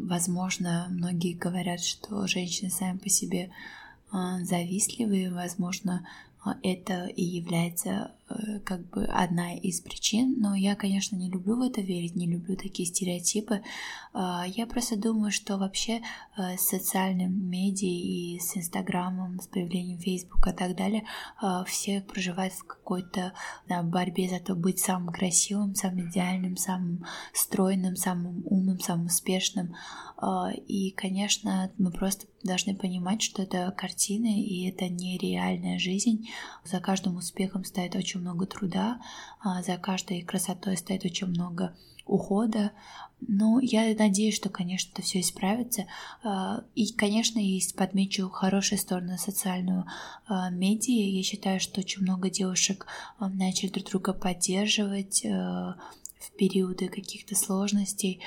[0.04, 3.52] возможно, многие говорят, что женщины сами по себе
[4.43, 6.08] завистливые, возможно,
[6.63, 8.12] это и является
[8.66, 12.56] как бы одна из причин, но я, конечно, не люблю в это верить, не люблю
[12.56, 13.62] такие стереотипы.
[14.13, 16.02] А, я просто думаю, что вообще
[16.38, 21.04] э, с социальным медиа и с Инстаграмом, с появлением Фейсбука и так далее,
[21.40, 23.34] а, все проживают в какой-то
[23.69, 29.75] да, борьбе за то быть самым красивым, самым идеальным, самым стройным, самым умным, самым успешным.
[30.17, 36.28] А, и, конечно, мы просто должны понимать, что это картины, и это нереальная жизнь.
[36.63, 39.00] За каждым успехом стоит очень много труда,
[39.40, 42.72] а, за каждой красотой стоит очень много ухода.
[43.20, 45.86] Ну, я надеюсь, что, конечно, это все исправится.
[46.24, 49.86] А, и, конечно, есть, подмечу, хорошие стороны социальную
[50.52, 51.18] медиа.
[51.18, 52.86] Я считаю, что очень много девушек
[53.20, 55.26] начали друг друга поддерживать,
[56.20, 58.22] в периоды каких-то сложностей,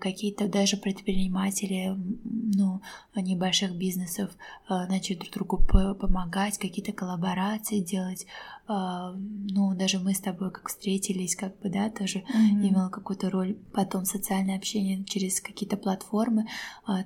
[0.00, 2.80] какие-то даже предприниматели ну,
[3.14, 4.30] небольших бизнесов
[4.68, 8.26] начали друг другу помогать, какие-то коллаборации делать.
[8.68, 12.68] Э, ну, даже мы с тобой как встретились, как бы, да, тоже mm-hmm.
[12.68, 13.56] имела какую-то роль.
[13.72, 16.46] Потом социальное общение через какие-то платформы,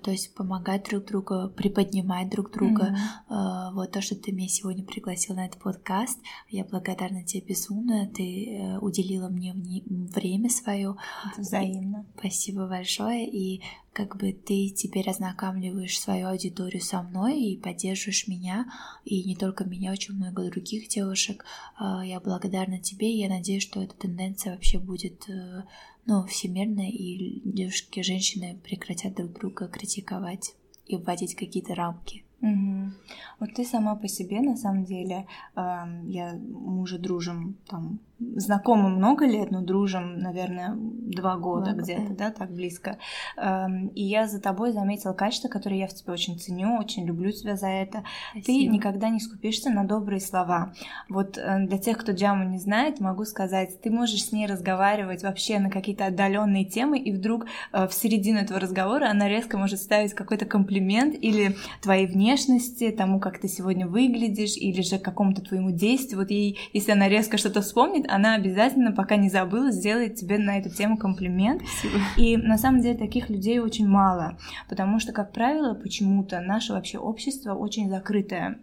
[0.03, 2.97] то есть помогать друг другу, приподнимать друг друга.
[3.29, 3.73] Mm-hmm.
[3.75, 8.09] Вот то, что ты меня сегодня пригласил на этот подкаст, я благодарна тебе безумно.
[8.09, 9.55] Ты уделила мне
[9.87, 10.97] время свое.
[11.33, 12.07] Это взаимно.
[12.17, 13.29] И спасибо большое.
[13.29, 13.63] И
[13.93, 18.67] как бы ты теперь ознакомливаешь свою аудиторию со мной и поддерживаешь меня,
[19.05, 21.45] и не только меня, очень много других девушек.
[21.77, 25.65] А, я благодарна тебе, и я надеюсь, что эта тенденция вообще будет э,
[26.07, 30.55] ну, всемирной, и девушки, женщины прекратят друг друга критиковать
[30.87, 32.25] и вводить какие-то рамки.
[32.43, 32.93] Угу.
[33.41, 35.27] Вот ты сама по себе, на самом деле,
[35.57, 35.61] э,
[36.07, 42.31] я, мы уже дружим там знакомы много лет, но дружим, наверное, два года где-то, да,
[42.31, 42.99] так близко.
[43.37, 47.33] Эм, и я за тобой заметила качество, которое я в тебе очень ценю, очень люблю
[47.33, 48.05] тебя за это.
[48.33, 48.47] Спасибо.
[48.47, 50.75] Ты никогда не скупишься на добрые слова.
[51.09, 55.23] Вот э, для тех, кто Джаму не знает, могу сказать, ты можешь с ней разговаривать
[55.23, 59.81] вообще на какие-то отдаленные темы, и вдруг э, в середину этого разговора она резко может
[59.81, 65.71] ставить какой-то комплимент или твоей внешности, тому, как ты сегодня выглядишь, или же какому-то твоему
[65.71, 66.21] действию.
[66.21, 70.59] Вот ей, если она резко что-то вспомнит, она обязательно, пока не забыла, сделает тебе на
[70.59, 71.63] эту тему комплимент.
[71.63, 72.03] Спасибо.
[72.17, 74.37] И на самом деле таких людей очень мало,
[74.69, 78.59] потому что, как правило, почему-то наше вообще общество очень закрытое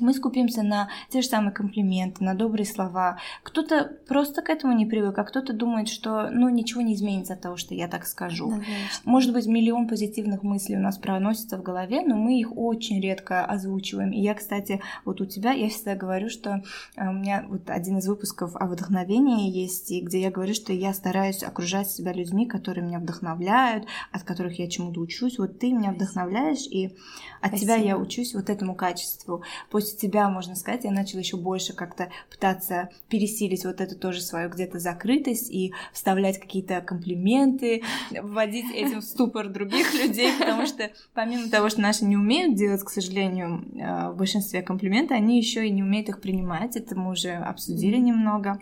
[0.00, 3.18] мы скупимся на те же самые комплименты, на добрые слова.
[3.42, 7.40] Кто-то просто к этому не привык, а кто-то думает, что ну ничего не изменится от
[7.40, 8.50] того, что я так скажу.
[8.50, 8.62] Да,
[9.04, 13.44] Может быть, миллион позитивных мыслей у нас проносится в голове, но мы их очень редко
[13.44, 14.12] озвучиваем.
[14.12, 16.62] И я, кстати, вот у тебя, я всегда говорю, что
[16.96, 20.72] э, у меня вот один из выпусков о вдохновении есть, и где я говорю, что
[20.72, 25.38] я стараюсь окружать себя людьми, которые меня вдохновляют, от которых я чему-то учусь.
[25.38, 26.86] Вот ты меня вдохновляешь, и
[27.40, 27.60] от Спасибо.
[27.60, 29.42] тебя я учусь вот этому качеству.
[29.70, 34.48] После тебя, можно сказать, я начала еще больше как-то пытаться пересилить вот эту тоже свою
[34.50, 41.48] где-то закрытость и вставлять какие-то комплименты, вводить этим в ступор других людей, потому что помимо
[41.48, 45.70] того, что наши не умеют делать, к сожалению, э, в большинстве комплименты, они еще и
[45.70, 46.76] не умеют их принимать.
[46.76, 48.60] Это мы уже обсудили немного.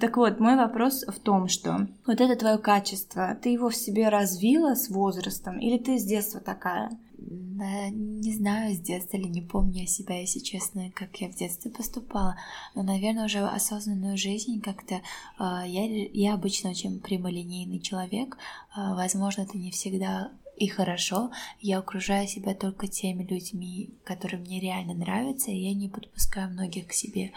[0.00, 4.08] Так вот, мой вопрос в том, что вот это твое качество, ты его в себе
[4.08, 6.90] развила с возрастом или ты с детства такая?
[7.24, 12.36] Не знаю, с детства ли, не помню себя, если честно, как я в детстве поступала,
[12.74, 14.96] но, наверное, уже осознанную жизнь как-то...
[15.38, 18.36] Э, я, я обычно очень прямолинейный человек,
[18.76, 24.60] э, возможно, это не всегда и хорошо, я окружаю себя только теми людьми, которые мне
[24.60, 27.32] реально нравятся, и я не подпускаю многих к себе.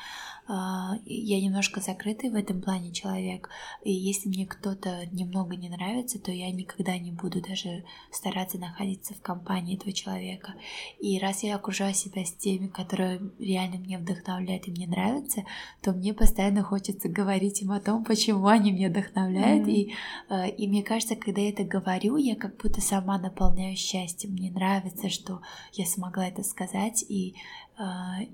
[0.48, 3.50] А, я немножко закрытый в этом плане человек,
[3.84, 9.16] и если мне кто-то немного не нравится, то я никогда не буду даже стараться находиться
[9.16, 10.54] в компании этого человека.
[11.00, 15.46] И раз я окружаю себя с теми, которые реально мне вдохновляют и мне нравятся,
[15.82, 19.68] то мне постоянно хочется говорить им о том, почему они меня вдохновляют.
[19.68, 19.72] Mm-hmm.
[19.72, 19.93] И,
[20.30, 24.34] а, и мне кажется, когда я это говорю, я как будто сама наполняю счастьем.
[24.34, 25.41] Мне нравится, что
[25.74, 27.36] я смогла это сказать, и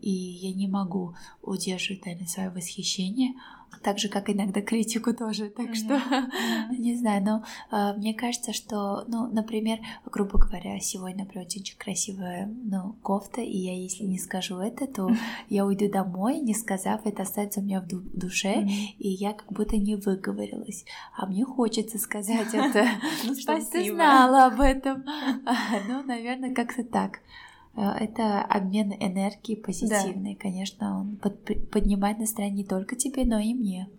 [0.02, 3.34] и я не могу удерживать, наверное, свое восхищение,
[3.84, 5.76] так же, как иногда критику тоже, так mm-hmm.
[5.76, 6.78] что, mm-hmm.
[6.78, 12.48] не знаю, но э, мне кажется, что, ну, например, грубо говоря, сегодня, например, очень красивая,
[12.64, 15.10] ну, кофта, и я, если не скажу это, то
[15.50, 18.96] я уйду домой, не сказав, это останется у меня в душе, mm-hmm.
[19.00, 20.86] и я как будто не выговорилась,
[21.18, 22.86] а мне хочется сказать это,
[23.26, 25.04] ну, что ты знала об этом,
[25.88, 27.20] ну, наверное, как-то так.
[27.76, 30.42] Э, это обмен энергии позитивной, да.
[30.42, 33.90] конечно, он под, поднимает настроение не только тебе, но и мне.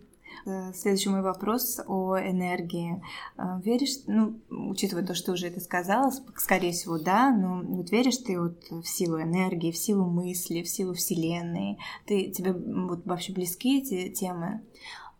[0.45, 3.01] Э, следующий мой вопрос о энергии.
[3.37, 8.17] Э, веришь, ну, учитывая то, что уже это сказала, скорее всего, да, но вот веришь
[8.17, 11.77] ты вот в силу энергии, в силу мысли, в силу Вселенной?
[12.05, 14.61] Ты, тебе вот вообще близки эти темы?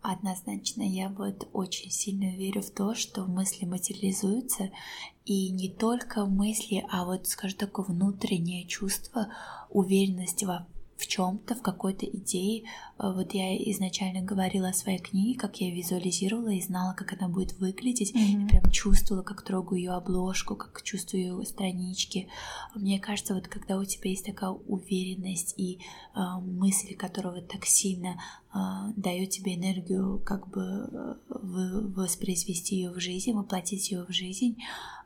[0.02, 4.70] Однозначно, я вот очень сильно верю в то, что мысли материализуются,
[5.26, 9.30] и не только мысли, а вот, скажем, такое внутреннее чувство
[9.70, 10.68] уверенности во
[11.04, 12.64] в чем-то, в какой-то идее.
[12.98, 17.28] Э, вот я изначально говорила о своей книге, как я визуализировала и знала, как она
[17.28, 18.16] будет выглядеть.
[18.16, 18.46] Mm-hmm.
[18.46, 22.30] И прям чувствовала, как трогаю ее обложку, как чувствую ее странички.
[22.76, 25.80] Мне кажется, вот когда у тебя есть такая уверенность и
[26.16, 28.20] э, мысль, которая вот так сильно
[28.96, 34.58] дает тебе энергию, как бы э, воспроизвести ее в жизнь, воплотить ее в жизнь,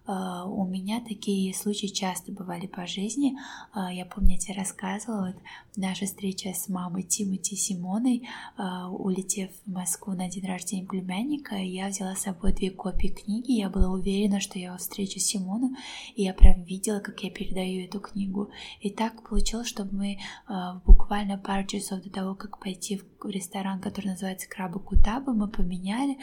[0.08, 3.38] а, у меня такие случаи часто бывали по жизни.
[3.74, 5.44] А, я помню, я тебе рассказывала, вот
[5.76, 11.90] наша встреча с мамой Тимати Симоной, а, улетев в Москву на день рождения племянника, я
[11.90, 15.76] взяла с собой две копии книги, я была уверена, что я встречу Симону,
[16.16, 18.50] и я прям видела, как я передаю эту книгу.
[18.80, 20.20] И так получилось, что мы
[20.86, 26.18] буквально пару часов до того, как пойти в ресторан, который называется Краба Кутаба, мы поменяли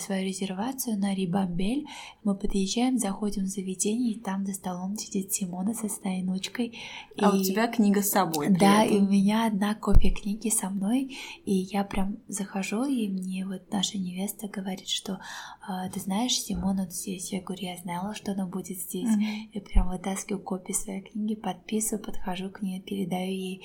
[0.00, 1.86] свою резервацию на Рибамбель,
[2.24, 6.78] мы подъезжаем, за заходим в заведение, и там за столом сидит Симона со своей внучкой.
[7.18, 7.40] А и...
[7.40, 8.48] у тебя книга с собой.
[8.48, 13.46] Да, и у меня одна копия книги со мной, и я прям захожу, и мне
[13.46, 15.20] вот наша невеста говорит, что
[15.66, 17.32] «А, ты знаешь, Симона вот здесь.
[17.32, 19.08] Я говорю, я знала, что она будет здесь.
[19.08, 19.50] Mm-hmm.
[19.52, 23.62] Я прям вытаскиваю копию своей книги, подписываю, подхожу к ней, передаю ей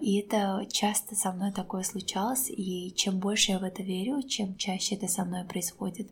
[0.00, 4.56] и это часто со мной такое случалось, и чем больше я в это верю, чем
[4.56, 6.10] чаще это со мной происходит.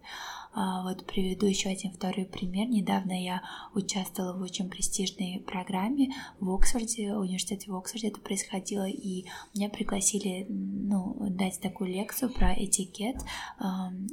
[0.61, 2.69] А, вот приведу еще один второй пример.
[2.69, 3.43] Недавно я
[3.75, 9.69] участвовала в очень престижной программе в Оксфорде, в университете в Оксфорде это происходило, и меня
[9.69, 13.17] пригласили ну, дать такую лекцию про этикет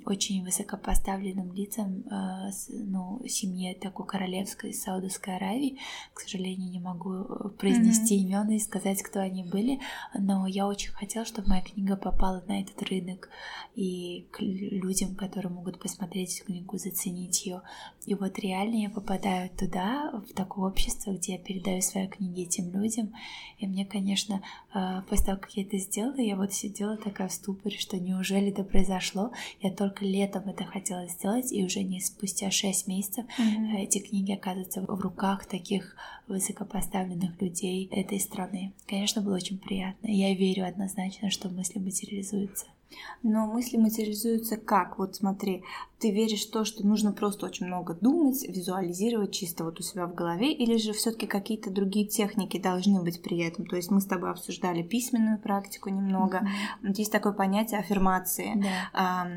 [0.06, 5.80] очень высокопоставленным лицам а, ну, семье такой королевской Саудовской Аравии.
[6.14, 8.24] К сожалению, не могу произнести mm-hmm.
[8.24, 9.80] имен и сказать, кто они были,
[10.14, 13.30] но я очень хотела, чтобы моя книга попала на этот рынок
[13.74, 17.62] и к людям, которые могут посмотреть эту книгу, заценить ее.
[18.06, 22.72] И вот реально я попадаю туда, в такое общество, где я передаю свои книги этим
[22.72, 23.14] людям.
[23.58, 24.42] И мне, конечно,
[24.74, 28.52] э, после того, как я это сделала, я вот сидела такая в ступоре, что неужели
[28.52, 29.32] это произошло?
[29.62, 33.78] Я только летом это хотела сделать, и уже не спустя 6 месяцев mm-hmm.
[33.78, 35.96] эти книги оказываются в руках таких
[36.28, 38.74] высокопоставленных людей этой страны.
[38.88, 40.08] Конечно, было очень приятно.
[40.08, 42.66] Я верю однозначно, что мысли материализуются.
[43.24, 44.98] Но мысли материализуются как?
[44.98, 45.64] Вот смотри,
[46.00, 50.08] ты веришь в то, что нужно просто очень много думать, визуализировать чисто вот у себя
[50.08, 53.66] в голове, или же все-таки какие-то другие техники должны быть при этом?
[53.66, 56.48] То есть мы с тобой обсуждали письменную практику немного.
[56.84, 56.94] Mm-hmm.
[56.96, 58.64] Есть такое понятие аффирмации.
[58.94, 59.28] Да.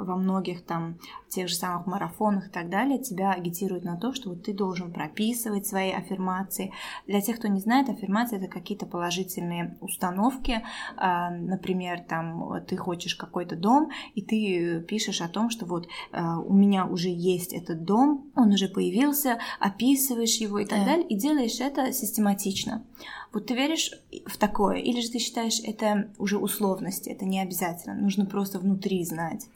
[0.00, 0.98] Во многих там
[1.28, 4.92] тех же самых марафонах и так далее тебя агитируют на то, что вот ты должен
[4.92, 6.72] прописывать свои аффирмации.
[7.06, 10.62] Для тех, кто не знает, аффирмации это какие-то положительные установки.
[10.96, 16.86] Например, там ты хочешь какой-то дом, и ты пишешь о том, что вот у меня
[16.86, 20.84] уже есть этот дом, он уже появился, описываешь его и так да.
[20.86, 22.84] далее, и делаешь это систематично.
[23.32, 23.92] Вот ты веришь
[24.26, 29.04] в такое, или же ты считаешь это уже условности, это не обязательно, нужно просто внутри
[29.04, 29.46] знать?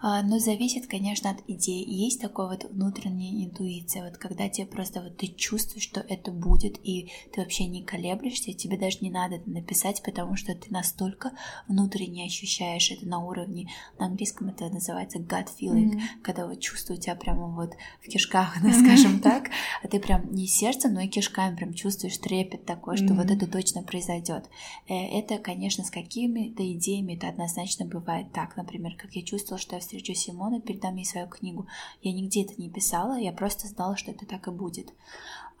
[0.00, 1.84] А, но зависит, конечно, от идеи.
[1.84, 6.78] Есть такая вот внутренняя интуиция, вот когда тебе просто вот ты чувствуешь, что это будет,
[6.84, 11.32] и ты вообще не колеблешься, тебе даже не надо это написать, потому что ты настолько
[11.66, 13.68] внутренне ощущаешь это на уровне,
[13.98, 16.22] на английском это называется gut feeling, mm-hmm.
[16.22, 19.50] когда вот чувство у тебя прямо вот в кишках, ну, скажем так,
[19.82, 23.16] а ты прям не сердцем, но и кишками прям чувствуешь трепет такой, что mm-hmm.
[23.16, 24.48] вот это точно произойдет.
[24.88, 29.74] Э, это, конечно, с какими-то идеями это однозначно бывает так, например, как я чувствовала, что
[29.74, 31.66] я встречу Симона, передам ей свою книгу.
[32.02, 34.92] Я нигде это не писала, я просто знала, что это так и будет.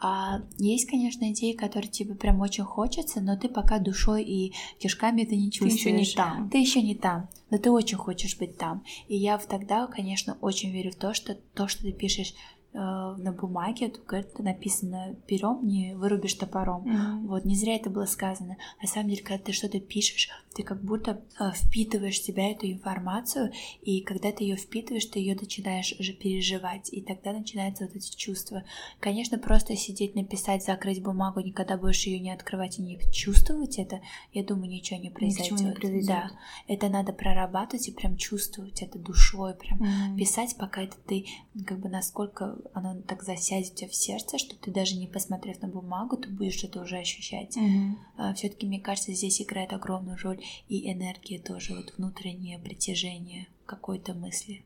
[0.00, 5.22] А есть, конечно, идеи, которые тебе прям очень хочется, но ты пока душой и кишками
[5.22, 5.82] это не чувствуешь.
[5.82, 6.50] Ты еще не там.
[6.50, 8.84] Ты еще не там, но ты очень хочешь быть там.
[9.08, 12.34] И я тогда, конечно, очень верю в то, что то, что ты пишешь
[12.72, 16.84] на бумаге, тут говорит, написано берем, не вырубишь топором.
[16.84, 17.26] Mm-hmm.
[17.26, 18.56] Вот, не зря это было сказано.
[18.80, 22.70] На самом деле, когда ты что-то пишешь, ты как будто э, впитываешь в себя эту
[22.70, 23.52] информацию,
[23.82, 28.14] и когда ты ее впитываешь, ты ее начинаешь уже переживать, и тогда начинаются вот эти
[28.16, 28.64] чувства.
[29.00, 34.00] Конечно, просто сидеть, написать, закрыть бумагу, никогда больше ее не открывать и не чувствовать это,
[34.32, 35.60] я думаю, ничего не произойдет.
[35.60, 36.06] Не произойдет.
[36.06, 36.30] Да,
[36.66, 40.16] это надо прорабатывать и прям чувствовать это душой, прям mm-hmm.
[40.16, 41.26] писать, пока это ты
[41.66, 45.60] как бы насколько оно так засядет у тебя в сердце, что ты даже не посмотрев
[45.62, 47.56] на бумагу, ты будешь это уже ощущать.
[47.56, 47.98] Мгм.
[48.34, 54.64] Все-таки, мне кажется, здесь играет огромную роль и энергия тоже, вот внутреннее притяжение какой-то мысли.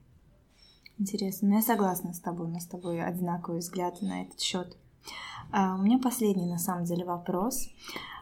[0.99, 1.49] Интересно.
[1.49, 2.47] Ну, я согласна с тобой.
[2.47, 4.77] У нас с тобой одинаковые взгляды на этот счет.
[5.53, 7.69] А, у меня последний, на самом деле, вопрос.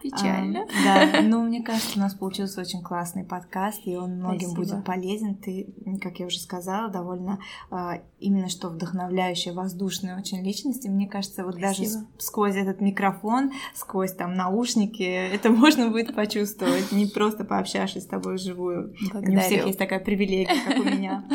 [0.03, 0.63] Печально.
[0.63, 4.75] А, да, но мне кажется, у нас получился очень классный подкаст, и он многим Спасибо.
[4.75, 5.35] будет полезен.
[5.35, 10.85] Ты, как я уже сказала, довольно а, именно что вдохновляющая, воздушная очень личность.
[10.85, 12.05] И мне кажется, вот даже Спасибо.
[12.17, 15.03] с- сквозь этот микрофон, сквозь там наушники,
[15.33, 18.87] это можно будет почувствовать, не просто пообщавшись с тобой вживую.
[18.89, 19.67] Не у всех Благодарю.
[19.67, 21.25] есть такая привилегия, как у меня.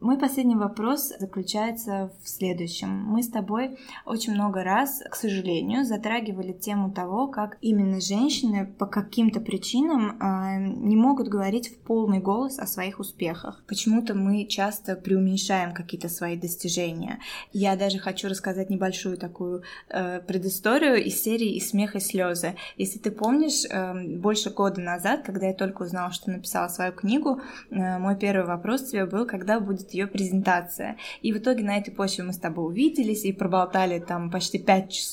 [0.00, 2.88] Мой последний вопрос заключается в следующем.
[3.04, 8.86] Мы с тобой очень много раз, к сожалению, затрагивали тему того, как именно женщины по
[8.86, 13.62] каким-то причинам а, не могут говорить в полный голос о своих успехах.
[13.66, 17.18] Почему-то мы часто преуменьшаем какие-то свои достижения.
[17.52, 22.54] Я даже хочу рассказать небольшую такую э, предысторию из серии «И смех, и слезы».
[22.76, 27.40] Если ты помнишь, эм, больше года назад, когда я только узнала, что написала свою книгу,
[27.70, 30.96] э, мой первый вопрос тебе был, когда будет ее презентация.
[31.22, 34.92] И в итоге на этой почве мы с тобой увиделись и проболтали там почти пять
[34.92, 35.07] часов.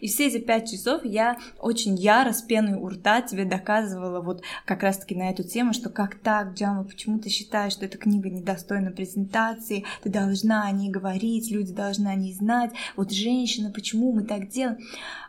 [0.00, 4.42] И все эти пять часов я очень яро с пеной у рта тебе доказывала вот
[4.64, 8.30] как раз-таки на эту тему, что как так, Джама, почему ты считаешь, что эта книга
[8.30, 14.12] недостойна презентации, ты должна о ней говорить, люди должны о ней знать, вот женщина, почему
[14.12, 14.78] мы так делаем.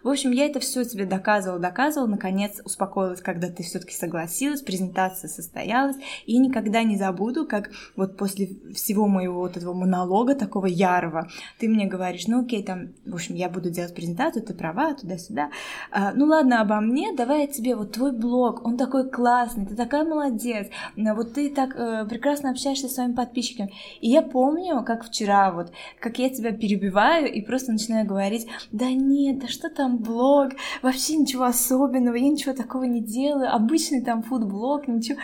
[0.03, 5.27] В общем, я это все тебе доказывала, доказывала, наконец успокоилась, когда ты все-таки согласилась, презентация
[5.27, 11.29] состоялась, и никогда не забуду, как вот после всего моего вот этого монолога такого ярого,
[11.59, 15.49] ты мне говоришь, ну окей, там, в общем, я буду делать презентацию, ты права, туда-сюда,
[15.91, 19.75] А, ну ладно, обо мне, давай я тебе, вот твой блог, он такой классный, ты
[19.75, 23.73] такая молодец, а вот ты так э, прекрасно общаешься с своими подписчиками.
[24.01, 28.91] И я помню, как вчера вот, как я тебя перебиваю и просто начинаю говорить, да
[28.91, 34.23] нет, да что там блог, вообще ничего особенного, я ничего такого не делаю, обычный там
[34.23, 35.19] фудблог, ничего.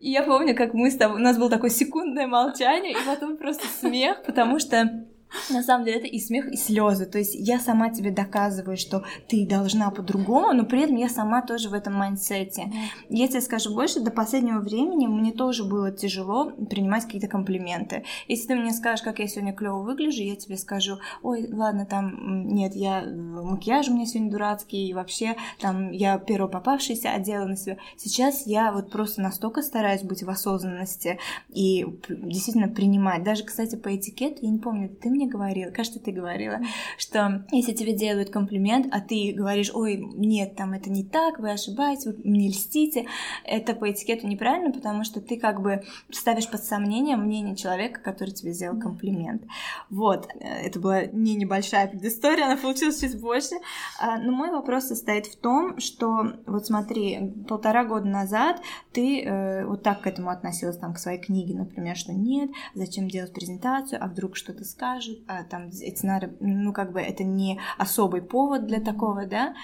[0.00, 3.36] И я помню, как мы с тобой, у нас было такое секундное молчание, и потом
[3.36, 5.06] просто смех, потому что
[5.50, 7.06] на самом деле это и смех, и слезы.
[7.06, 11.42] То есть я сама тебе доказываю, что ты должна по-другому, но при этом я сама
[11.42, 12.72] тоже в этом майндсете.
[13.08, 18.04] Я тебе скажу больше, до последнего времени мне тоже было тяжело принимать какие-то комплименты.
[18.26, 22.48] Если ты мне скажешь, как я сегодня клево выгляжу, я тебе скажу, ой, ладно, там,
[22.48, 27.44] нет, я э, макияж у меня сегодня дурацкий, и вообще, там, я первый попавшийся одела
[27.44, 27.78] на себя.
[27.96, 31.18] Сейчас я вот просто настолько стараюсь быть в осознанности
[31.48, 33.22] и действительно принимать.
[33.22, 36.60] Даже, кстати, по этикету, я не помню, ты мне говорила, кажется, ты говорила,
[36.96, 41.50] что если тебе делают комплимент, а ты говоришь, ой, нет, там это не так, вы
[41.50, 43.06] ошибаетесь, вы мне льстите,
[43.44, 48.30] это по этикету неправильно, потому что ты как бы ставишь под сомнение мнение человека, который
[48.30, 49.42] тебе сделал комплимент.
[49.90, 53.56] Вот, э, это была не небольшая предыстория, она получилась чуть больше.
[54.00, 58.60] А, Но мой вопрос состоит в том, что вот смотри, полтора года назад
[58.92, 63.08] ты э, вот так к этому относилась, там, к своей книге, например, что нет, зачем
[63.08, 64.64] делать презентацию, а вдруг что-то
[65.08, 69.54] скажут, а там эти нары, ну, как бы это не особый повод для такого, да?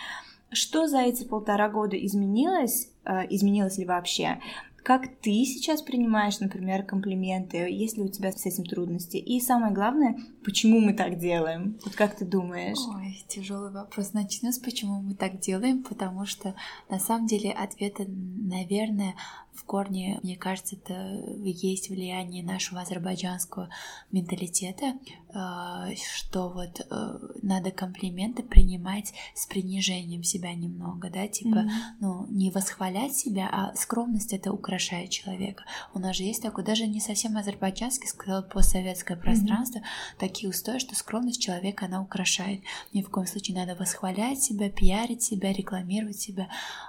[0.51, 4.41] Что за эти полтора года изменилось, э, изменилось ли вообще?
[4.85, 7.57] Как ты сейчас принимаешь, например, комплименты?
[7.57, 9.17] Есть ли у тебя с этим трудности?
[9.17, 11.79] И самое главное, почему мы так делаем?
[11.85, 12.77] Вот как ты думаешь?
[12.95, 14.13] Ой, тяжелый вопрос.
[14.13, 16.55] Начну с почему мы так делаем, потому что
[16.91, 19.15] на самом деле ответа, наверное,
[19.55, 20.95] в корне, мне кажется, это
[21.45, 23.71] есть влияние нашего азербайджанского
[24.11, 24.95] менталитета,
[25.33, 31.71] э, что вот э, надо комплименты принимать с принижением себя немного, да, типа, Мгм.
[32.01, 35.65] ну, не восхвалять себя, а скромность это украшает человека.
[35.95, 39.83] У нас же есть такой, даже не совсем азербайджанский, сказал постсоветское пространство,
[40.19, 42.63] такие устои, что скромность человека, она украшает.
[42.93, 46.49] Ни в коем случае надо восхвалять себя, пиарить себя, рекламировать себя.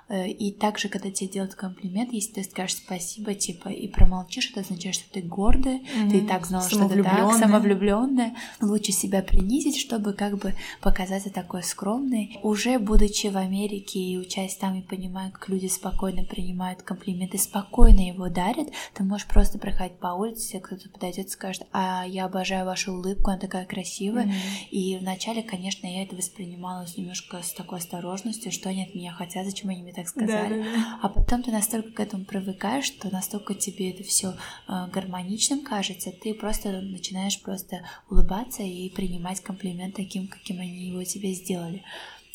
[0.10, 4.62] Э, И также, когда тебе делают комплимент, если ты скажешь спасибо, типа, и промолчишь, это
[4.62, 8.34] означает, что ты гордая, ты и так знала, что ты так, самовлюбленная.
[8.62, 12.40] Лучше себя принизить, чтобы как бы показаться такой скромной.
[12.44, 18.08] Уже будучи в Америке и учась там и понимая, как люди спокойно принимают комплименты, спокойно
[18.08, 22.66] его дарят, ты можешь просто проходить по улице, кто-то подойдет и скажет, а я обожаю
[22.66, 24.28] вашу улыбку, она такая красивая.
[24.28, 24.36] Мгм.
[24.72, 29.46] И вначале, конечно, я это воспринимала немножко с такой осторожностью, что они от меня хотят,
[29.46, 30.64] зачем они мне так сказали.
[30.64, 31.00] Да-да-да.
[31.02, 34.36] А потом ты настолько к этому привыкаешь, что настолько тебе это все
[34.68, 41.34] гармоничным кажется, ты просто начинаешь просто улыбаться и принимать комплимент таким, каким они его тебе
[41.34, 41.84] сделали.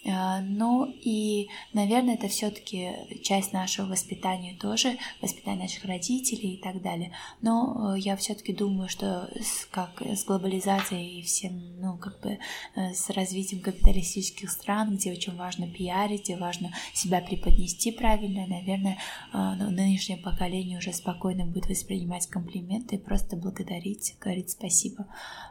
[0.07, 2.91] А, ну и, наверное, это все-таки
[3.23, 7.13] часть нашего воспитания тоже, воспитания наших родителей и так далее.
[7.43, 12.39] Но э, я все-таки думаю, что с, как с глобализацией и всем, ну, как бы
[12.77, 18.97] э, с развитием капиталистических стран, где очень важно пиарить, где важно себя преподнести правильно, наверное,
[19.35, 25.07] э, ну, нынешнее поколение уже спокойно будет воспринимать комплименты и просто благодарить, говорить спасибо.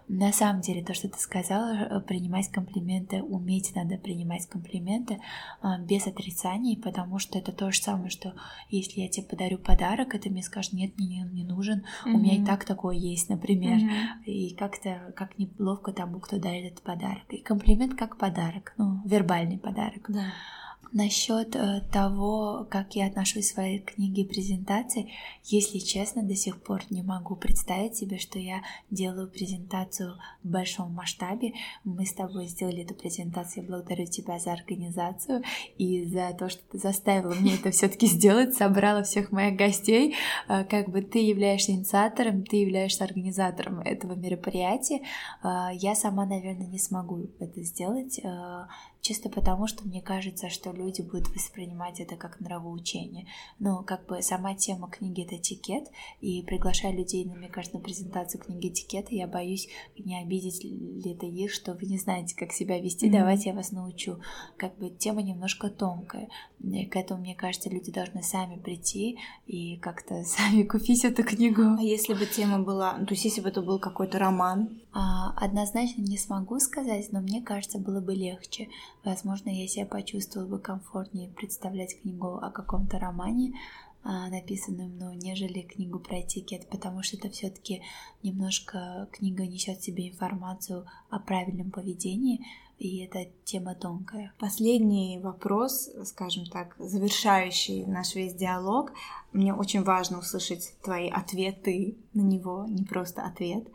[0.07, 5.21] На самом деле, то, что ты сказала, принимать комплименты, уметь надо принимать принимать комплименты
[5.61, 8.33] а, без отрицаний, потому что это то же самое, что
[8.69, 12.13] если я тебе подарю подарок, это мне скажешь, нет, мне не нужен, mm-hmm.
[12.13, 14.25] у меня и так такое есть, например, mm-hmm.
[14.25, 17.23] и как-то, как неловко тому, кто дарит этот подарок.
[17.29, 20.05] И комплимент как подарок, ну, вербальный подарок.
[20.09, 20.25] Да.
[20.91, 25.11] Насчет э, того, как я отношусь к своей книге и презентации,
[25.43, 30.91] если честно, до сих пор не могу представить себе, что я делаю презентацию в большом
[30.93, 31.53] масштабе.
[31.83, 35.43] Мы с тобой сделали эту презентацию, я благодарю тебя за организацию
[35.77, 40.15] и за то, что ты заставила мне это все-таки сделать, собрала всех моих гостей.
[40.47, 45.01] Э, как бы ты являешься инициатором, ты являешься организатором этого мероприятия.
[45.43, 48.19] Э, я сама, наверное, не смогу это сделать
[49.01, 53.27] чисто потому, что мне кажется, что люди будут воспринимать это как нравоучение.
[53.59, 55.89] Но как бы сама тема книги— это этикет,
[56.21, 61.11] и приглашая людей, на, мне кажется, на презентацию книги этикета, я боюсь не обидеть ли
[61.11, 63.11] это их, что вы не знаете, как себя вести, mm-hmm.
[63.11, 64.19] давайте я вас научу.
[64.57, 66.29] Как бы тема немножко тонкая.
[66.61, 71.61] И к этому, мне кажется, люди должны сами прийти и как-то сами купить эту книгу.
[71.77, 74.81] А если бы тема была, то есть если бы это был какой-то роман?
[74.91, 78.69] А, однозначно не смогу сказать, но мне кажется, было бы легче.
[79.03, 83.53] Возможно, я себя почувствовала бы комфортнее представлять книгу о каком-то романе,
[84.01, 87.83] а, написанную мной, нежели книгу про этикет, потому что это все-таки
[88.23, 92.43] немножко книга несет в себе информацию о правильном поведении,
[92.79, 94.33] и эта тема тонкая.
[94.39, 98.93] Последний вопрос, скажем так, завершающий наш весь диалог.
[99.33, 103.67] Мне очень важно услышать твои ответы на него, не просто ответ.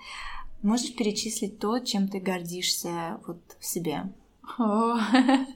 [0.65, 4.05] Можешь перечислить то, чем ты гордишься вот в себе?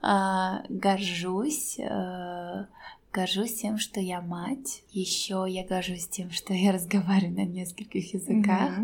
[0.00, 2.66] А, горжусь, э,
[3.12, 4.84] горжусь тем, что я мать.
[4.92, 8.74] Еще я горжусь тем, что я разговариваю на нескольких языках.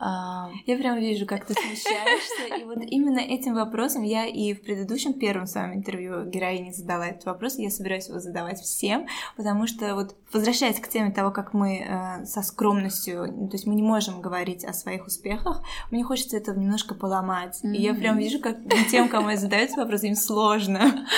[0.00, 2.56] Я прям вижу, как ты смущаешься.
[2.60, 7.24] И вот именно этим вопросом я и в предыдущем первом своем интервью героине задала этот
[7.24, 7.58] вопрос.
[7.58, 12.26] Я собираюсь его задавать всем, потому что вот возвращаясь к теме того, как мы э,
[12.26, 16.94] со скромностью, то есть мы не можем говорить о своих успехах, мне хочется это немножко
[16.94, 17.60] поломать.
[17.62, 17.74] Mm-hmm.
[17.74, 18.56] И я прям вижу, как
[18.90, 21.06] тем, кому я задаю этот вопрос, им сложно.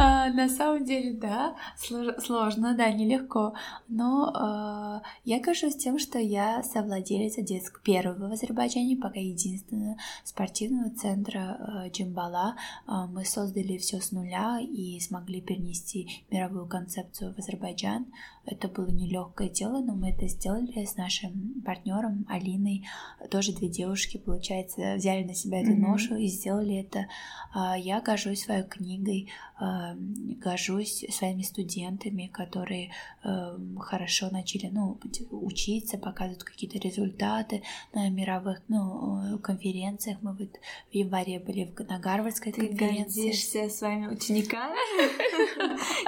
[0.00, 3.54] А, на самом деле, да, сложно, да, нелегко.
[3.88, 10.90] Но а, я горжусь тем, что я совладелица детского первого в Азербайджане, пока единственного спортивного
[10.90, 12.56] центра э, Джимбала.
[12.86, 18.06] Э, мы создали все с нуля и смогли перенести мировую концепцию в Азербайджан.
[18.50, 22.86] Это было нелегкое дело, но мы это сделали с нашим партнером Алиной.
[23.30, 25.90] Тоже две девушки, получается, взяли на себя эту mm-hmm.
[25.90, 27.06] ношу и сделали это.
[27.54, 29.28] Э, я горжусь своей книгой,
[29.60, 32.92] горжусь своими студентами, которые
[33.80, 34.98] хорошо начали ну,
[35.30, 40.18] учиться, показывают какие-то результаты на мировых ну, э, конференциях.
[40.22, 40.50] Мы вот
[40.90, 43.20] в январе были на Гарвардской ты конференции.
[43.20, 44.76] Ты гордишься своими учениками?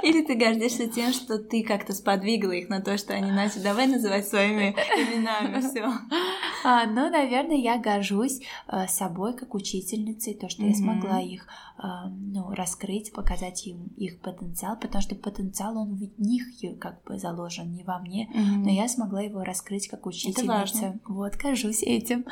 [0.07, 1.93] Или ты гордишься тем, что ты как-то
[2.31, 5.91] сподвигла их на то, что они начали давай называть своими именами все.
[6.63, 11.87] А, ну, наверное, я горжусь э, собой как учительницей, то, что я смогла их э,
[12.09, 16.43] ну, раскрыть, показать им их потенциал, потому что потенциал, он в них
[16.79, 20.99] как бы заложен, не во мне, но я смогла его раскрыть как учительница.
[21.07, 22.25] Вот, горжусь этим.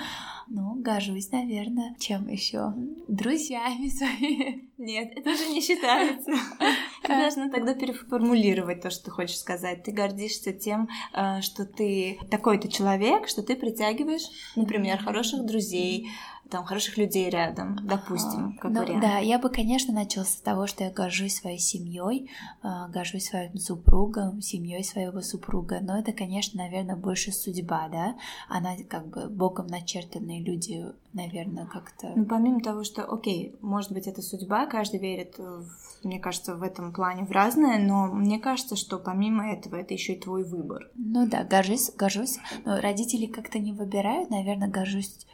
[0.48, 1.96] Ну, горжусь, наверное.
[2.00, 2.74] Чем еще?
[3.08, 4.70] Друзьями своими.
[4.78, 6.32] Нет, это уже не считается.
[7.04, 9.84] Ты должна тогда переформулировать то, что ты хочешь сказать.
[9.84, 16.10] Ты гордишься тем, э, что ты такой-то человек, что ты притягиваешь, например, хороших друзей,
[16.50, 19.02] там хороших людей рядом, допустим, как ну, вариант.
[19.02, 22.30] Да, я бы, конечно, начала с того, что я горжусь своей семьей,
[22.62, 28.16] а, горжусь своим супругом, семьей своего супруга, но это, конечно, наверное, больше судьба, да,
[28.48, 32.14] она как бы боком начертанные люди, наверное, как-то...
[32.16, 35.70] Ну, помимо того, что, окей, может быть, это судьба, каждый верит, в,
[36.04, 40.14] мне кажется, в этом плане в разное, но мне кажется, что помимо этого это еще
[40.14, 40.90] и твой выбор.
[40.96, 45.26] Ну да, горжусь, горжусь, но родители как-то не выбирают, наверное, горжусь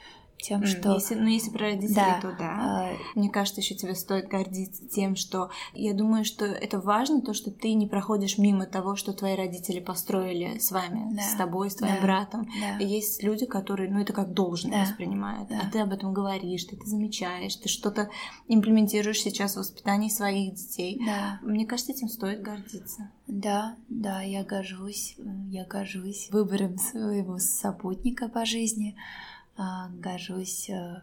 [0.47, 0.93] тем, что...
[0.93, 2.19] Если, ну, если про родителей, да.
[2.21, 2.55] то да.
[2.59, 2.91] А...
[3.15, 7.51] Мне кажется, еще тебе стоит гордиться тем, что я думаю, что это важно, то, что
[7.51, 11.21] ты не проходишь мимо того, что твои родители построили с вами, да.
[11.21, 12.01] с тобой, с твоим да.
[12.01, 12.47] братом.
[12.59, 12.83] Да.
[12.83, 14.81] Есть люди, которые, ну, это как должное да.
[14.81, 15.49] воспринимают.
[15.49, 15.61] Да.
[15.63, 18.09] А ты об этом говоришь, ты это замечаешь, ты что-то
[18.47, 21.01] имплементируешь сейчас в воспитании своих детей.
[21.05, 21.39] Да.
[21.41, 23.11] Мне кажется, этим стоит гордиться.
[23.27, 25.15] Да, да, я горжусь,
[25.49, 28.95] я горжусь выбором своего сопутника по жизни,
[29.57, 31.01] горжусь э,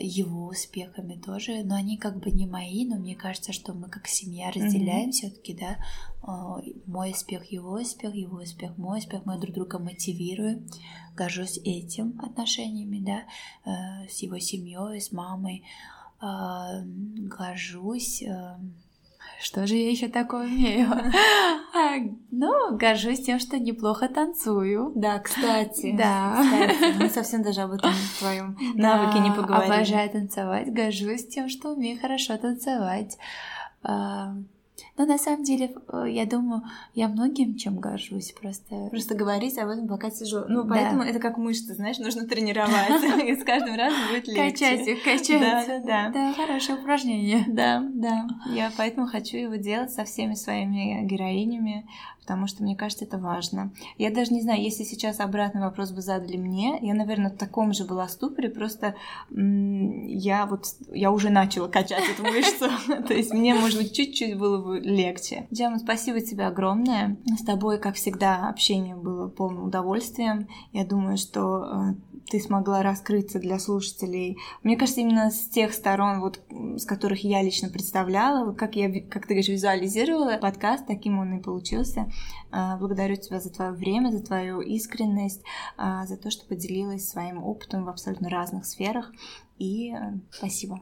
[0.00, 4.06] его успехами тоже, но они как бы не мои, но мне кажется, что мы как
[4.06, 5.12] семья разделяем mm-hmm.
[5.12, 5.78] все-таки, да,
[6.22, 10.66] а, мой успех, его успех, его успех, мой успех, мы друг друга мотивируем,
[11.16, 13.22] горжусь этим отношениями, да,
[13.64, 15.64] э, с его семьей, с мамой,
[16.20, 18.56] а, горжусь э,
[19.42, 20.88] что же я еще такое умею?
[21.74, 21.96] А,
[22.30, 24.92] ну, горжусь тем, что неплохо танцую.
[24.94, 25.96] Да, кстати.
[25.96, 26.42] Да.
[26.42, 29.72] Кстати, мы совсем даже об этом в твоем навыке не поговорили.
[29.72, 33.16] Обожаю танцевать, горжусь тем, что умею хорошо танцевать.
[35.02, 36.62] Но на самом деле, э, я думаю,
[36.94, 38.86] я многим чем горжусь просто.
[38.88, 40.44] Просто говорить об этом пока тяжело.
[40.48, 41.08] Ну, поэтому да.
[41.08, 44.50] это как мышцы, знаешь, нужно тренироваться, и с каждым разом будет легче.
[44.50, 45.40] Качать их, качать.
[45.40, 46.10] Да, да, да.
[46.10, 47.44] Да, хорошее упражнение.
[47.48, 48.28] Да, да.
[48.54, 51.84] Я поэтому хочу его делать со всеми своими героинями,
[52.22, 53.72] потому что мне кажется, это важно.
[53.98, 57.74] Я даже не знаю, если сейчас обратный вопрос бы задали мне, я, наверное, в таком
[57.74, 58.94] же была ступоре, просто
[59.30, 62.70] я вот, я уже начала качать эту мышцу,
[63.08, 65.46] то есть мне, может быть, чуть-чуть было бы легче.
[65.52, 67.16] Джема, спасибо тебе огромное.
[67.38, 70.48] С тобой, как всегда, общение было полным удовольствием.
[70.72, 71.94] Я думаю, что э,
[72.30, 74.38] ты смогла раскрыться для слушателей.
[74.62, 79.26] Мне кажется, именно с тех сторон, вот, с которых я лично представляла, как я, как
[79.26, 82.10] ты говоришь, визуализировала подкаст, таким он и получился.
[82.50, 85.42] А, благодарю тебя за твое время, за твою искренность,
[85.76, 89.12] а, за то, что поделилась своим опытом в абсолютно разных сферах.
[89.58, 90.80] И э, спасибо.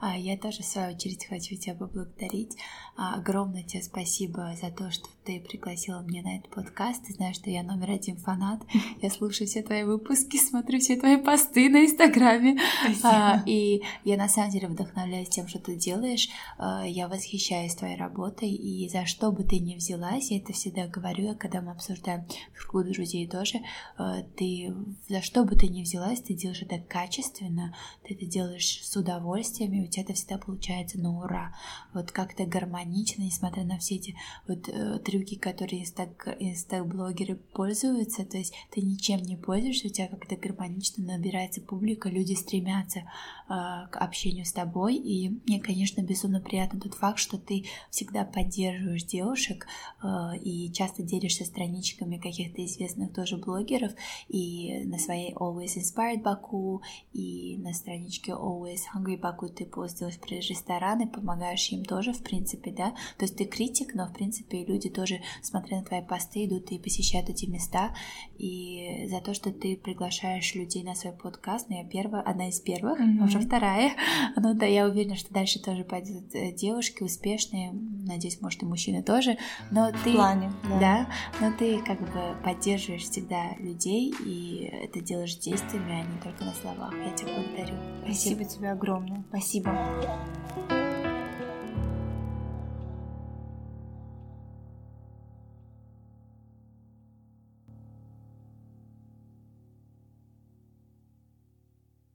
[0.00, 2.56] А я тоже, в свою очередь, хочу тебя поблагодарить.
[2.96, 7.04] А, огромное тебе спасибо за то, что ты пригласила меня на этот подкаст.
[7.06, 8.62] Ты знаешь, что я номер один фанат.
[9.02, 12.58] Я слушаю все твои выпуски, смотрю все твои посты на Инстаграме.
[13.02, 16.28] А, и я на самом деле вдохновляюсь тем, что ты делаешь.
[16.58, 18.50] Я восхищаюсь твоей работой.
[18.50, 22.66] И за что бы ты ни взялась, я это всегда говорю, когда мы обсуждаем в
[22.66, 23.60] кругу друзей тоже,
[24.36, 24.74] ты
[25.08, 27.74] за что бы ты ни взялась, ты делаешь это качественно,
[28.06, 31.54] ты это делаешь с удовольствием, и тебя это всегда получается на ура.
[31.92, 34.16] Вот как-то гармонично, несмотря на все эти
[34.46, 40.36] вот э, трюки, которые инстаг-блогеры пользуются, то есть ты ничем не пользуешься, у тебя как-то
[40.36, 43.04] гармонично набирается публика, люди стремятся э,
[43.48, 49.04] к общению с тобой, и мне, конечно, безумно приятно тот факт, что ты всегда поддерживаешь
[49.04, 49.66] девушек
[50.02, 50.06] э,
[50.42, 53.92] и часто делишься страничками каких-то известных тоже блогеров,
[54.28, 56.80] и на своей Always Inspired Baku,
[57.12, 62.70] и на страничке Always Hungry Baku ты постилась про рестораны, помогаешь им тоже, в принципе,
[62.70, 66.70] да, то есть ты критик, но, в принципе, люди тоже, смотря на твои посты, идут
[66.70, 67.94] и посещают эти места,
[68.38, 72.60] и за то, что ты приглашаешь людей на свой подкаст, ну, я первая, одна из
[72.60, 73.24] первых, mm-hmm.
[73.24, 73.92] уже вторая,
[74.36, 79.02] ну, да, я уверена, что дальше тоже пойдут э, девушки успешные, надеюсь, может, и мужчины
[79.02, 79.38] тоже,
[79.70, 80.10] но ты...
[80.10, 80.78] В плане, да.
[80.78, 81.10] да.
[81.40, 86.52] но ты как бы поддерживаешь всегда людей, и это делаешь действиями, а не только на
[86.52, 86.92] словах.
[86.94, 87.74] Я тебя благодарю.
[88.02, 89.24] Спасибо, Спасибо тебе огромное.
[89.28, 89.69] Спасибо.
[89.72, 90.89] Thank you.